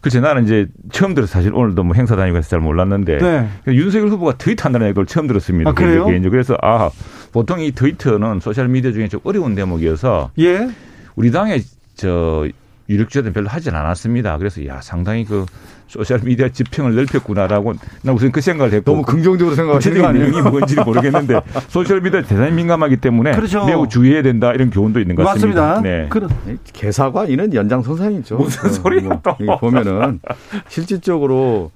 [0.01, 3.49] 글쎄 나는 이제 처음 들어서 사실 오늘도 뭐 행사 다니고 해서 잘 몰랐는데 네.
[3.69, 5.71] 윤석열 후보가 트위터 한다는 얘기를 처음 들었습니다.
[5.71, 6.07] 아, 그래요?
[6.31, 6.91] 그래서 아
[7.33, 10.69] 보통 이 트위터는 소셜 미디어 중에 좀 어려운 대목이어서 예.
[11.17, 11.63] 우리 당의
[11.95, 12.47] 저
[12.91, 14.37] 유력자들은 별로 하진 않았습니다.
[14.39, 15.47] 그래서 야 상당히 그
[15.87, 20.43] 소셜 미디어 지평을 넓혔구나라고 나 우선 그 생각을 했고 너무 긍정적으로 생각하시는 거 아니에요?
[20.51, 23.65] 뭔지는 모르겠는데 소셜 미디어 대단히 민감하기 때문에 그렇죠.
[23.65, 25.61] 매우 주의해야 된다 이런 교훈도 있는 것 같습니다.
[25.63, 25.89] 맞습니다.
[25.89, 26.07] 네.
[26.09, 26.31] 그런
[26.73, 28.37] 개사과 이는 연장선상이죠.
[28.37, 30.21] 무슨 어, 소리야 뭐, 또 보면은
[30.69, 31.71] 실질적으로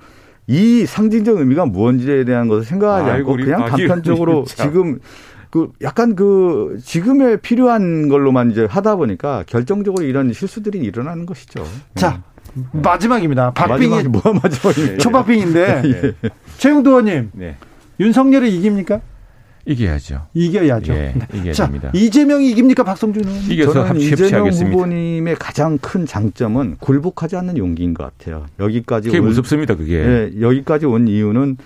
[0.46, 4.98] 이 상징적 의미가 무엇인지에 대한 것을 생각하지 아이고, 않고 그냥 단편적으로 지금
[5.54, 11.64] 그 약간 그 지금에 필요한 걸로만 이제 하다 보니까 결정적으로 이런 실수들이 일어나는 것이죠.
[11.94, 12.24] 자,
[12.72, 13.52] 마지막입니다.
[13.52, 15.82] 박빙이 뭐야 마지막이 초박빙인데
[16.24, 16.30] 예.
[16.58, 17.56] 최영도 의원님 네.
[18.00, 19.00] 윤석열이 이깁니까?
[19.64, 20.26] 이겨야죠.
[20.34, 20.92] 이겨야죠.
[20.92, 21.90] 예, 이겨야 자, 됩니다.
[21.94, 22.82] 이재명이 이깁니까?
[22.82, 23.42] 박성준 의원?
[23.44, 28.46] 이겨서 저는 이재명 후보님의 가장 큰 장점은 굴복하지 않는 용기인 것 같아요.
[28.58, 29.76] 여기까지 그게 온, 무섭습니다.
[29.76, 29.94] 그게.
[30.00, 31.58] 예, 여기까지 온 이유는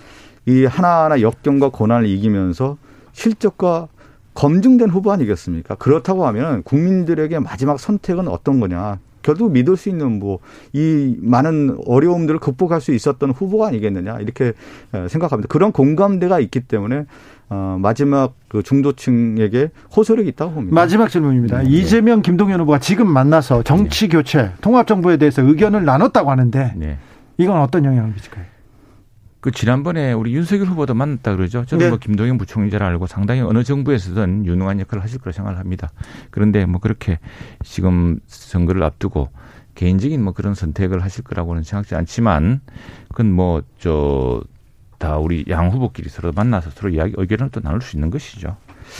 [0.45, 2.77] 이 하나하나 역경과 고난을 이기면서
[3.23, 3.89] 실적과
[4.33, 5.75] 검증된 후보 아니겠습니까?
[5.75, 8.99] 그렇다고 하면 국민들에게 마지막 선택은 어떤 거냐?
[9.21, 10.39] 결국 믿을 수 있는 뭐
[10.71, 14.53] 이 많은 어려움들을 극복할 수 있었던 후보가 아니겠느냐 이렇게
[15.09, 15.47] 생각합니다.
[15.49, 17.05] 그런 공감대가 있기 때문에
[17.49, 20.73] 어, 마지막 그 중도층에게 호소력이 있다고 봅니다.
[20.75, 21.63] 마지막 질문입니다.
[21.63, 21.69] 네.
[21.69, 24.15] 이재명, 김동연 후보가 지금 만나서 정치 네.
[24.15, 26.97] 교체, 통합 정부에 대해서 의견을 나눴다고 하는데 네.
[27.37, 28.45] 이건 어떤 영향을 미칠까요?
[29.41, 31.65] 그 지난번에 우리 윤석열 후보도 만났다 그러죠.
[31.65, 31.89] 저는 네.
[31.89, 35.91] 뭐 김동연 부총리를 알고 상당히 어느 정부에서든 유능한 역할을 하실 거라 생각을 합니다.
[36.29, 37.19] 그런데 뭐 그렇게
[37.63, 39.29] 지금 선거를 앞두고
[39.75, 42.61] 개인적인 뭐 그런 선택을 하실 거라고는 생각지 않지만
[43.09, 44.41] 그건 뭐 저
[44.99, 48.57] 다 우리 양 후보끼리 서로 만나서 서로 이야기 의견을 또 나눌 수 있는 것이죠.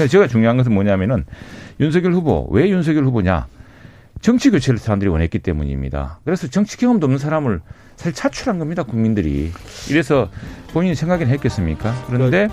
[0.10, 1.26] 제가 중요한 것은 뭐냐면은
[1.82, 3.48] 윤석열 후보 왜 윤석열 후보냐
[4.22, 6.20] 정치 교체를 사람들이 원했기 때문입니다.
[6.24, 7.60] 그래서 정치 경험도 없는 사람을
[8.00, 9.52] 사실 차출한 겁니다, 국민들이.
[9.90, 10.30] 이래서
[10.72, 11.94] 본인이 생각이나 했겠습니까?
[12.08, 12.48] 그런데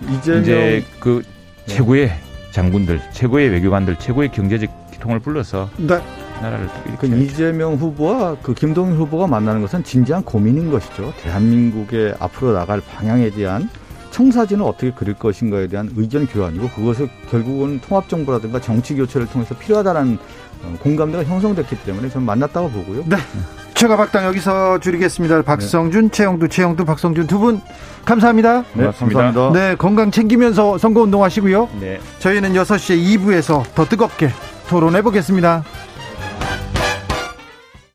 [0.00, 1.22] 그러니까 이제 그
[1.66, 1.74] 네.
[1.74, 2.10] 최고의
[2.52, 6.00] 장군들, 최고의 외교관들, 최고의 경제적 기통을 불러서 네.
[6.40, 11.12] 나라를 그 이재명 후보와 그 김동연 후보가 만나는 것은 진지한 고민인 것이죠.
[11.20, 13.68] 대한민국의 앞으로 나갈 방향에 대한
[14.10, 20.18] 청사진을 어떻게 그릴 것인가에 대한 의견 교환이고 그것을 결국은 통합 정부라든가 정치 교체를 통해서 필요하다는
[20.62, 23.04] 어, 공감대가 형성됐기 때문에 저는 만났다고 보고요.
[23.04, 23.18] 네.
[23.78, 25.42] 최가 박당 여기서 줄이겠습니다.
[25.42, 26.10] 박성준, 네.
[26.10, 27.60] 최영두, 최영두, 박성준 두 분
[28.04, 28.64] 감사합니다.
[28.72, 29.52] 네, 감사합니다.
[29.52, 31.68] 네, 건강 챙기면서 선거운동 하시고요.
[31.80, 32.00] 네.
[32.18, 34.30] 저희는 6시에 2부에서 더 뜨겁게
[34.68, 35.62] 토론해 보겠습니다.